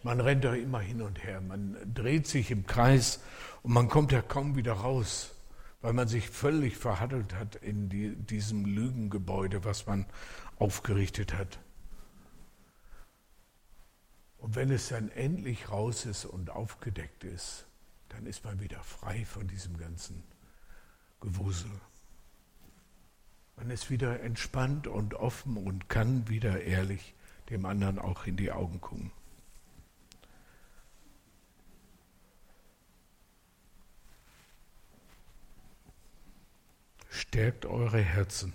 Man 0.04 0.22
rennt 0.22 0.46
doch 0.46 0.54
immer 0.54 0.80
hin 0.80 1.02
und 1.02 1.24
her, 1.24 1.42
man 1.42 1.76
dreht 1.94 2.28
sich 2.28 2.52
im 2.52 2.66
Kreis 2.66 3.20
und 3.64 3.74
man 3.74 3.90
kommt 3.90 4.12
ja 4.12 4.22
kaum 4.22 4.56
wieder 4.56 4.74
raus, 4.74 5.36
weil 5.82 5.94
man 5.94 6.08
sich 6.08 6.30
völlig 6.30 6.78
verhattelt 6.78 7.36
hat 7.36 7.56
in 7.56 7.90
die, 7.90 8.16
diesem 8.16 8.66
Lügengebäude, 8.66 9.64
was 9.64 9.86
man 9.86 10.06
aufgerichtet 10.58 11.34
hat. 11.34 11.60
Und 14.38 14.56
wenn 14.56 14.72
es 14.72 14.90
dann 14.90 15.10
endlich 15.10 15.70
raus 15.70 16.06
ist 16.06 16.26
und 16.26 16.50
aufgedeckt 16.50 17.24
ist, 17.24 17.66
dann 18.10 18.26
ist 18.26 18.44
man 18.44 18.60
wieder 18.60 18.82
frei 18.84 19.26
von 19.26 19.48
diesem 19.48 19.78
ganzen 19.78 20.24
Gewusel. 21.20 21.72
Man 23.56 23.72
ist 23.72 23.90
wieder 23.90 24.22
entspannt 24.22 24.88
und 24.88 25.16
offen 25.16 25.58
und 25.58 25.90
kann 25.90 26.28
wieder 26.28 26.62
ehrlich 26.62 27.16
dem 27.50 27.66
anderen 27.66 27.98
auch 27.98 28.26
in 28.26 28.38
die 28.38 28.52
Augen 28.52 28.82
gucken. 28.82 29.12
Stärkt 37.18 37.66
eure 37.66 38.00
Herzen. 38.00 38.54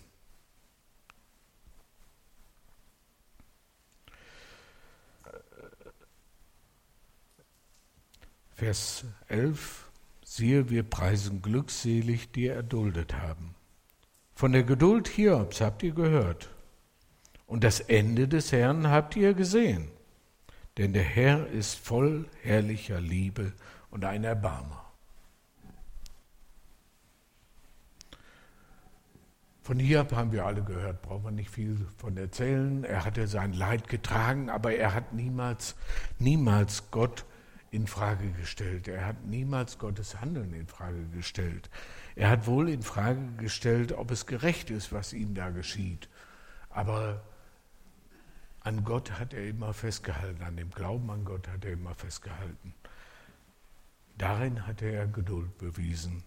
Vers 8.54 9.04
11, 9.28 9.90
siehe, 10.22 10.70
wir 10.70 10.84
preisen 10.84 11.42
glückselig, 11.42 12.30
die 12.30 12.46
erduldet 12.46 13.14
haben. 13.14 13.54
Von 14.34 14.52
der 14.52 14.62
Geduld 14.62 15.08
Hiobs 15.08 15.60
habt 15.60 15.82
ihr 15.82 15.92
gehört. 15.92 16.48
Und 17.46 17.64
das 17.64 17.80
Ende 17.80 18.28
des 18.28 18.52
Herrn 18.52 18.88
habt 18.88 19.16
ihr 19.16 19.34
gesehen. 19.34 19.90
Denn 20.78 20.92
der 20.92 21.02
Herr 21.02 21.48
ist 21.48 21.74
voll 21.74 22.28
herrlicher 22.42 23.00
Liebe 23.00 23.52
und 23.90 24.04
ein 24.04 24.24
Erbarmer. 24.24 24.81
Von 29.62 29.78
Hiob 29.78 30.12
haben 30.12 30.32
wir 30.32 30.44
alle 30.44 30.64
gehört, 30.64 31.02
brauchen 31.02 31.24
wir 31.24 31.30
nicht 31.30 31.50
viel 31.50 31.86
von 31.96 32.16
erzählen. 32.16 32.82
Er 32.82 33.04
hatte 33.04 33.28
sein 33.28 33.52
Leid 33.52 33.86
getragen, 33.86 34.50
aber 34.50 34.74
er 34.74 34.92
hat 34.92 35.12
niemals, 35.12 35.76
niemals 36.18 36.90
Gott 36.90 37.24
in 37.70 37.86
Frage 37.86 38.32
gestellt. 38.32 38.88
Er 38.88 39.06
hat 39.06 39.24
niemals 39.24 39.78
Gottes 39.78 40.20
Handeln 40.20 40.52
in 40.52 40.66
Frage 40.66 41.04
gestellt. 41.14 41.70
Er 42.16 42.28
hat 42.28 42.48
wohl 42.48 42.68
in 42.68 42.82
Frage 42.82 43.24
gestellt, 43.38 43.92
ob 43.92 44.10
es 44.10 44.26
gerecht 44.26 44.68
ist, 44.68 44.92
was 44.92 45.12
ihm 45.12 45.32
da 45.32 45.50
geschieht. 45.50 46.08
Aber 46.68 47.22
an 48.60 48.82
Gott 48.82 49.12
hat 49.12 49.32
er 49.32 49.46
immer 49.46 49.72
festgehalten, 49.72 50.42
an 50.42 50.56
dem 50.56 50.70
Glauben 50.70 51.08
an 51.08 51.24
Gott 51.24 51.46
hat 51.46 51.64
er 51.64 51.72
immer 51.72 51.94
festgehalten. 51.94 52.74
Darin 54.18 54.66
hat 54.66 54.82
er 54.82 55.06
Geduld 55.06 55.56
bewiesen. 55.58 56.24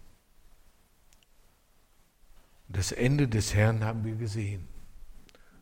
Das 2.68 2.92
Ende 2.92 3.28
des 3.28 3.54
Herrn 3.54 3.84
haben 3.84 4.04
wir 4.04 4.16
gesehen. 4.16 4.66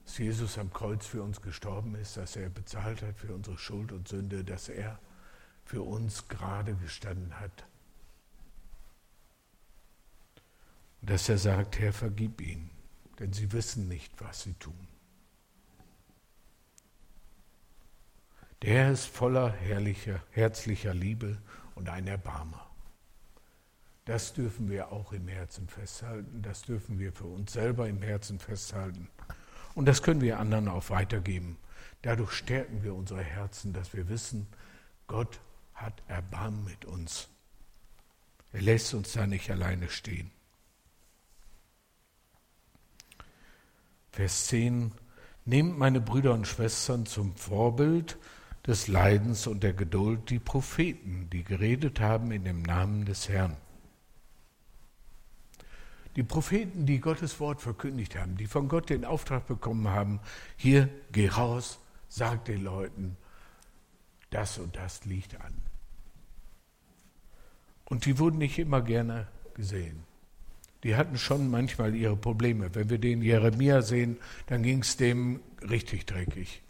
Dass 0.05 0.19
Jesus 0.19 0.59
am 0.59 0.73
Kreuz 0.73 1.07
für 1.07 1.23
uns 1.23 1.40
gestorben 1.40 1.95
ist, 1.95 2.17
dass 2.17 2.37
er 2.37 2.51
bezahlt 2.51 3.03
hat 3.03 3.17
für 3.19 3.35
unsere 3.35 3.59
Schuld 3.59 3.93
und 3.93 4.09
Sünde, 4.09 4.45
dass 4.45 4.69
er 4.69 4.99
für 5.64 5.83
uns 5.83 6.29
gerade 6.29 6.75
gestanden 6.75 7.38
hat. 7.40 7.64
Dass 11.01 11.29
er 11.29 11.38
sagt, 11.38 11.79
Herr, 11.79 11.93
vergib 11.93 12.40
ihnen, 12.40 12.71
denn 13.19 13.33
sie 13.33 13.53
wissen 13.53 13.88
nicht, 13.88 14.12
was 14.21 14.43
sie 14.43 14.55
tun. 14.55 14.88
Der 18.62 18.75
Herr 18.75 18.93
ist 18.93 19.07
voller 19.07 19.53
herrlicher, 19.53 20.23
herzlicher 20.31 20.95
Liebe 20.95 21.37
und 21.75 21.90
ein 21.90 22.07
Erbarmer. 22.07 22.63
Das 24.05 24.35
dürfen 24.35 24.69
wir 24.69 24.93
auch 24.93 25.12
im 25.12 25.29
Herzen 25.29 25.67
festhalten, 25.67 26.43
das 26.43 26.62
dürfen 26.62 26.99
wir 26.99 27.12
für 27.12 27.25
uns 27.25 27.55
selber 27.55 27.88
im 27.88 28.03
Herzen 28.03 28.38
festhalten. 28.38 29.09
Und 29.75 29.87
das 29.87 30.03
können 30.03 30.21
wir 30.21 30.38
anderen 30.38 30.69
auch 30.69 30.90
weitergeben. 30.90 31.57
Dadurch 32.03 32.33
stärken 32.33 32.83
wir 32.83 32.95
unsere 32.95 33.23
Herzen, 33.23 33.73
dass 33.73 33.95
wir 33.95 34.09
wissen, 34.09 34.47
Gott 35.07 35.40
hat 35.73 36.03
Erbarmen 36.07 36.64
mit 36.64 36.85
uns. 36.85 37.29
Er 38.53 38.61
lässt 38.61 38.93
uns 38.93 39.12
da 39.12 39.27
nicht 39.27 39.51
alleine 39.51 39.88
stehen. 39.88 40.31
Vers 44.12 44.47
10. 44.47 44.93
Nehmt 45.47 45.79
meine 45.79 46.01
Brüder 46.01 46.35
und 46.35 46.47
Schwestern 46.47 47.07
zum 47.07 47.35
Vorbild 47.37 48.19
des 48.67 48.87
Leidens 48.87 49.47
und 49.47 49.62
der 49.62 49.73
Geduld 49.73 50.31
die 50.31 50.38
Propheten, 50.38 51.29
die 51.31 51.43
geredet 51.43 52.01
haben 52.01 52.31
in 52.31 52.45
dem 52.45 52.62
Namen 52.62 53.07
des 53.07 53.29
Herrn. 53.29 53.57
Die 56.16 56.22
Propheten, 56.22 56.87
die 56.87 57.00
Gottes 57.00 57.40
Wort 57.40 57.61
verkündigt 57.61 58.16
haben, 58.16 58.37
die 58.37 58.46
von 58.46 58.68
Gott 58.68 58.90
den 58.90 59.05
Auftrag 59.05 59.46
bekommen 59.46 59.88
haben, 59.88 60.20
hier 60.57 60.88
geh 61.11 61.29
raus, 61.29 61.81
sag 62.09 62.44
den 62.44 62.62
Leuten, 62.62 63.16
das 64.31 64.59
und 64.59 64.77
das 64.77 65.05
liegt 65.05 65.40
an. 65.40 65.55
Und 67.85 68.07
die 68.07 68.18
wurden 68.18 68.38
nicht 68.38 68.59
immer 68.59 68.81
gerne 68.81 69.27
gesehen. 69.55 70.05
Die 70.85 70.96
hatten 70.96 71.16
schon 71.16 71.50
manchmal 71.50 71.94
ihre 71.94 72.16
Probleme. 72.16 72.74
Wenn 72.74 72.90
wir 72.90 72.98
den 72.98 73.22
Jeremia 73.22 73.83
sehen, 73.83 74.18
dann 74.46 74.62
ging 74.62 74.81
es 74.81 74.96
dem 74.96 75.40
richtig 75.62 76.07
dreckig. 76.07 76.62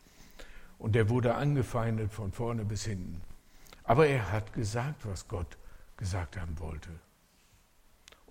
Und 0.79 0.97
er 0.97 1.09
wurde 1.09 1.35
angefeindet 1.35 2.13
von 2.13 2.33
vorne 2.33 2.65
bis 2.65 2.85
hinten. 2.85 3.21
Aber 3.83 4.07
er 4.07 4.31
hat 4.31 4.53
gesagt, 4.53 5.05
was 5.07 5.29
Gott 5.29 5.59
gesagt 5.97 6.39
haben 6.39 6.59
wollte. 6.59 6.91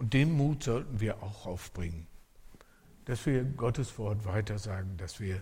Und 0.04 0.14
den 0.14 0.34
Mut 0.34 0.64
sollten 0.64 1.00
wir 1.00 1.24
auch 1.24 1.46
aufbringen, 1.46 2.08
dass 3.06 3.26
wir 3.26 3.46
Gottes 3.46 3.98
Wort 3.98 4.26
weitersagen, 4.26 4.98
dass 4.98 5.22
wir 5.22 5.42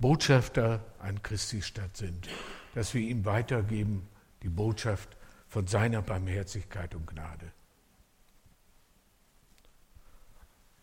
Botschafter 0.00 0.84
an 0.98 1.22
Christi 1.22 1.62
Stadt 1.62 1.96
sind, 1.96 2.28
dass 2.74 2.94
wir 2.94 3.00
ihm 3.00 3.24
weitergeben 3.24 4.08
die 4.42 4.48
Botschaft 4.48 5.16
von 5.46 5.68
seiner 5.68 6.02
Barmherzigkeit 6.02 6.96
und 6.96 7.06
Gnade. 7.06 7.52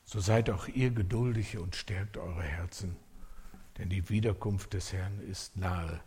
So 0.05 0.21
seid 0.21 0.49
auch 0.49 0.69
ihr 0.69 0.91
geduldig 0.91 1.57
und 1.57 1.75
stärkt 1.75 2.15
eure 2.15 2.43
Herzen, 2.43 2.95
denn 3.79 3.89
die 3.89 4.07
Wiederkunft 4.07 4.71
des 4.71 4.93
Herrn 4.93 5.19
ist 5.19 5.57
nahe. 5.57 5.99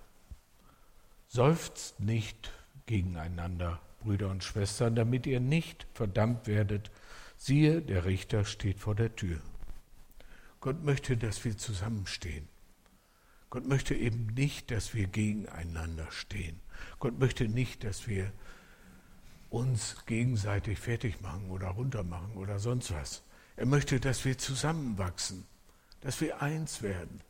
Seufzt 1.29 2.01
nicht 2.01 2.53
gegeneinander, 2.87 3.83
Brüder 4.07 4.31
und 4.31 4.45
Schwestern, 4.45 4.95
damit 4.95 5.27
ihr 5.27 5.41
nicht 5.41 5.87
verdammt 5.93 6.47
werdet. 6.47 6.93
Siehe, 7.37 7.83
der 7.83 8.05
Richter 8.05 8.45
steht 8.45 8.79
vor 8.79 8.95
der 8.95 9.17
Tür. 9.17 9.41
Gott 10.61 10.85
möchte, 10.85 11.17
dass 11.17 11.45
wir 11.45 11.59
zusammenstehen. 11.59 12.49
Gott 13.51 13.67
möchte 13.67 13.95
eben 13.95 14.27
nicht, 14.27 14.71
dass 14.71 14.95
wir 14.95 15.09
gegeneinander 15.09 16.07
stehen. 16.11 16.61
Gott 17.01 17.19
möchte 17.19 17.49
nicht, 17.49 17.83
dass 17.83 18.07
wir 18.07 18.33
uns 19.51 19.97
gegenseitig 20.07 20.79
fertig 20.79 21.21
machen 21.21 21.51
oder 21.51 21.69
runtermachen 21.69 22.37
oder 22.37 22.59
sonst 22.61 22.93
was. 22.93 23.23
Er 23.57 23.67
möchte, 23.67 23.99
dass 23.99 24.25
wir 24.25 24.39
zusammenwachsen, 24.39 25.45
dass 26.01 26.21
wir 26.21 26.43
eins 26.43 26.83
werden, 26.83 27.21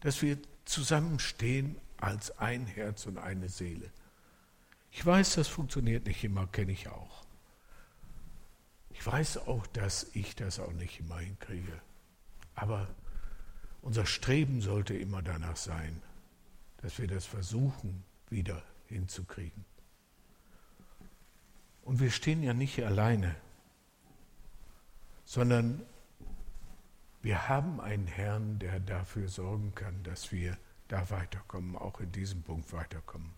dass 0.00 0.20
wir 0.20 0.38
zusammenstehen 0.64 1.76
als 1.96 2.38
ein 2.38 2.66
Herz 2.66 3.06
und 3.06 3.18
eine 3.18 3.48
Seele. 3.48 3.90
Ich 4.96 5.04
weiß, 5.04 5.34
das 5.34 5.48
funktioniert 5.48 6.06
nicht 6.06 6.22
immer, 6.22 6.46
kenne 6.46 6.70
ich 6.70 6.88
auch. 6.88 7.24
Ich 8.90 9.04
weiß 9.04 9.38
auch, 9.48 9.66
dass 9.66 10.06
ich 10.14 10.36
das 10.36 10.60
auch 10.60 10.72
nicht 10.72 11.00
immer 11.00 11.18
hinkriege. 11.18 11.80
Aber 12.54 12.86
unser 13.82 14.06
Streben 14.06 14.60
sollte 14.60 14.94
immer 14.94 15.20
danach 15.20 15.56
sein, 15.56 16.00
dass 16.76 16.96
wir 17.00 17.08
das 17.08 17.26
versuchen, 17.26 18.04
wieder 18.30 18.62
hinzukriegen. 18.86 19.64
Und 21.82 21.98
wir 21.98 22.12
stehen 22.12 22.44
ja 22.44 22.54
nicht 22.54 22.80
alleine, 22.84 23.34
sondern 25.24 25.82
wir 27.20 27.48
haben 27.48 27.80
einen 27.80 28.06
Herrn, 28.06 28.60
der 28.60 28.78
dafür 28.78 29.26
sorgen 29.26 29.74
kann, 29.74 30.04
dass 30.04 30.30
wir 30.30 30.56
da 30.86 31.10
weiterkommen, 31.10 31.74
auch 31.74 31.98
in 31.98 32.12
diesem 32.12 32.44
Punkt 32.44 32.72
weiterkommen. 32.72 33.32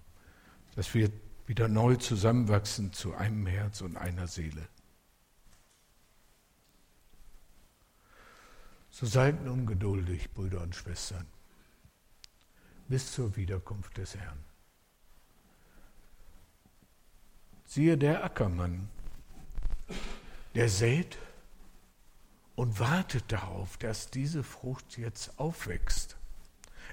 Dass 0.75 0.93
wir 0.93 1.11
wieder 1.47 1.69
neu 1.69 1.97
zusammenwachsen 1.97 2.93
zu 2.93 3.15
einem 3.15 3.47
Herz 3.47 3.81
und 3.81 3.97
einer 3.97 4.27
Seele. 4.27 4.69
So 8.91 9.07
seid 9.07 9.45
nun 9.45 9.67
geduldig, 9.67 10.33
Brüder 10.33 10.63
und 10.63 10.75
Schwestern, 10.75 11.27
bis 12.89 13.13
zur 13.13 13.37
Wiederkunft 13.37 13.97
des 13.99 14.17
Herrn. 14.17 14.43
Siehe 17.67 17.99
der 17.99 18.25
Ackermann, 18.25 18.89
der 20.55 20.69
sät 20.69 21.19
und 22.55 22.81
wartet 22.81 23.31
darauf, 23.31 23.77
dass 23.77 24.11
diese 24.11 24.43
Frucht 24.43 24.97
jetzt 24.97 25.39
aufwächst. 25.39 26.17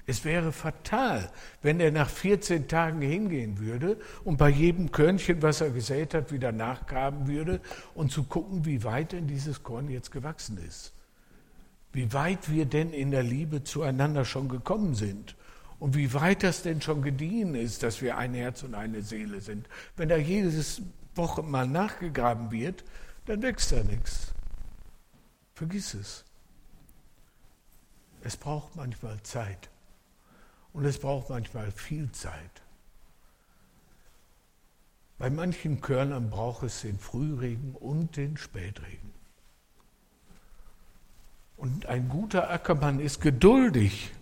Es 0.06 0.24
wäre 0.24 0.52
fatal, 0.52 1.30
wenn 1.62 1.80
er 1.80 1.90
nach 1.90 2.10
14 2.10 2.68
Tagen 2.68 3.00
hingehen 3.00 3.58
würde 3.58 3.98
und 4.22 4.36
bei 4.36 4.50
jedem 4.50 4.92
Körnchen, 4.92 5.40
was 5.40 5.62
er 5.62 5.70
gesät 5.70 6.12
hat, 6.12 6.30
wieder 6.30 6.52
nachgraben 6.52 7.26
würde 7.26 7.60
und 7.94 8.12
zu 8.12 8.24
gucken, 8.24 8.66
wie 8.66 8.84
weit 8.84 9.12
denn 9.12 9.26
dieses 9.26 9.62
Korn 9.62 9.88
jetzt 9.88 10.10
gewachsen 10.12 10.58
ist. 10.58 10.92
Wie 11.92 12.12
weit 12.12 12.50
wir 12.50 12.66
denn 12.66 12.92
in 12.92 13.12
der 13.12 13.22
Liebe 13.22 13.64
zueinander 13.64 14.26
schon 14.26 14.48
gekommen 14.48 14.94
sind 14.94 15.36
und 15.78 15.96
wie 15.96 16.12
weit 16.12 16.42
das 16.42 16.62
denn 16.62 16.82
schon 16.82 17.00
gediehen 17.00 17.54
ist, 17.54 17.82
dass 17.82 18.02
wir 18.02 18.18
ein 18.18 18.34
Herz 18.34 18.62
und 18.62 18.74
eine 18.74 19.00
Seele 19.00 19.40
sind. 19.40 19.68
Wenn 19.96 20.10
da 20.10 20.16
jedes 20.16 20.82
Woche 21.14 21.42
mal 21.42 21.66
nachgegraben 21.66 22.50
wird, 22.50 22.84
dann 23.24 23.40
wächst 23.40 23.72
da 23.72 23.82
nichts. 23.82 24.34
Vergiss 25.54 25.94
es. 25.94 26.24
Es 28.22 28.36
braucht 28.36 28.76
manchmal 28.76 29.22
Zeit. 29.22 29.70
Und 30.74 30.84
es 30.84 30.98
braucht 30.98 31.30
manchmal 31.30 31.70
viel 31.70 32.12
Zeit. 32.12 32.62
Bei 35.16 35.30
manchen 35.30 35.80
Körnern 35.80 36.28
braucht 36.28 36.64
es 36.64 36.82
den 36.82 36.98
Frühregen 36.98 37.74
und 37.74 38.16
den 38.16 38.36
Spätregen. 38.36 39.14
Und 41.56 41.86
ein 41.86 42.08
guter 42.08 42.50
Ackermann 42.50 42.98
ist 42.98 43.20
geduldig 43.20 44.12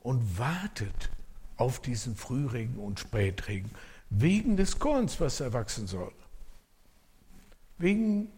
und 0.00 0.38
wartet 0.38 1.10
auf 1.56 1.82
diesen 1.82 2.14
Frühregen 2.16 2.76
und 2.76 3.00
Spätregen, 3.00 3.70
wegen 4.10 4.56
des 4.56 4.78
Korns, 4.78 5.20
was 5.20 5.40
erwachsen 5.40 5.88
soll, 5.88 6.12
wegen 7.78 8.30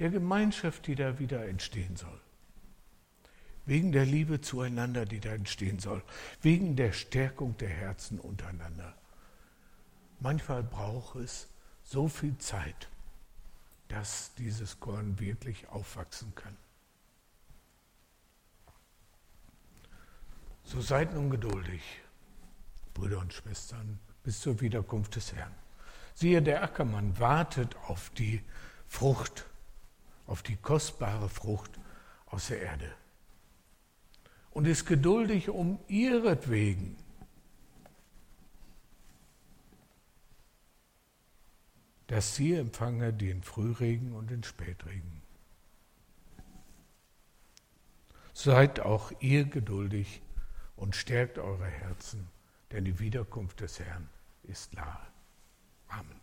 der 0.00 0.10
Gemeinschaft, 0.10 0.88
die 0.88 0.96
da 0.96 1.20
wieder 1.20 1.46
entstehen 1.46 1.94
soll, 1.96 2.20
wegen 3.64 3.92
der 3.92 4.04
Liebe 4.04 4.40
zueinander, 4.40 5.04
die 5.04 5.20
da 5.20 5.30
entstehen 5.30 5.78
soll, 5.78 6.02
wegen 6.40 6.76
der 6.76 6.92
Stärkung 6.92 7.56
der 7.58 7.68
Herzen 7.68 8.18
untereinander. 8.18 8.94
Manchmal 10.20 10.62
braucht 10.62 11.16
es 11.16 11.48
so 11.84 12.08
viel 12.08 12.36
Zeit, 12.38 12.88
dass 13.88 14.34
dieses 14.34 14.80
Korn 14.80 15.18
wirklich 15.20 15.68
aufwachsen 15.68 16.34
kann. 16.34 16.56
So 20.64 20.80
seid 20.80 21.12
nun 21.14 21.30
geduldig, 21.30 21.82
Brüder 22.94 23.18
und 23.18 23.32
Schwestern, 23.32 23.98
bis 24.22 24.40
zur 24.40 24.60
Wiederkunft 24.60 25.16
des 25.16 25.32
Herrn. 25.34 25.54
Siehe, 26.14 26.40
der 26.40 26.62
Ackermann 26.62 27.18
wartet 27.18 27.76
auf 27.88 28.10
die 28.10 28.42
Frucht, 28.86 29.46
auf 30.26 30.42
die 30.42 30.56
kostbare 30.56 31.28
Frucht 31.28 31.72
aus 32.26 32.48
der 32.48 32.62
Erde 32.62 32.94
und 34.52 34.66
ist 34.66 34.86
geduldig 34.86 35.48
um 35.48 35.78
ihretwegen. 35.88 36.96
dass 42.12 42.36
sie 42.36 42.52
empfange 42.52 43.10
den 43.10 43.42
Frühregen 43.42 44.12
und 44.12 44.30
den 44.30 44.42
Spätregen. 44.42 45.22
Seid 48.34 48.80
auch 48.80 49.12
ihr 49.20 49.44
geduldig 49.46 50.20
und 50.76 50.94
stärkt 50.94 51.38
eure 51.38 51.64
Herzen, 51.64 52.28
denn 52.70 52.84
die 52.84 52.98
Wiederkunft 52.98 53.60
des 53.60 53.80
Herrn 53.80 54.10
ist 54.42 54.74
nahe. 54.74 55.06
Amen. 55.88 56.21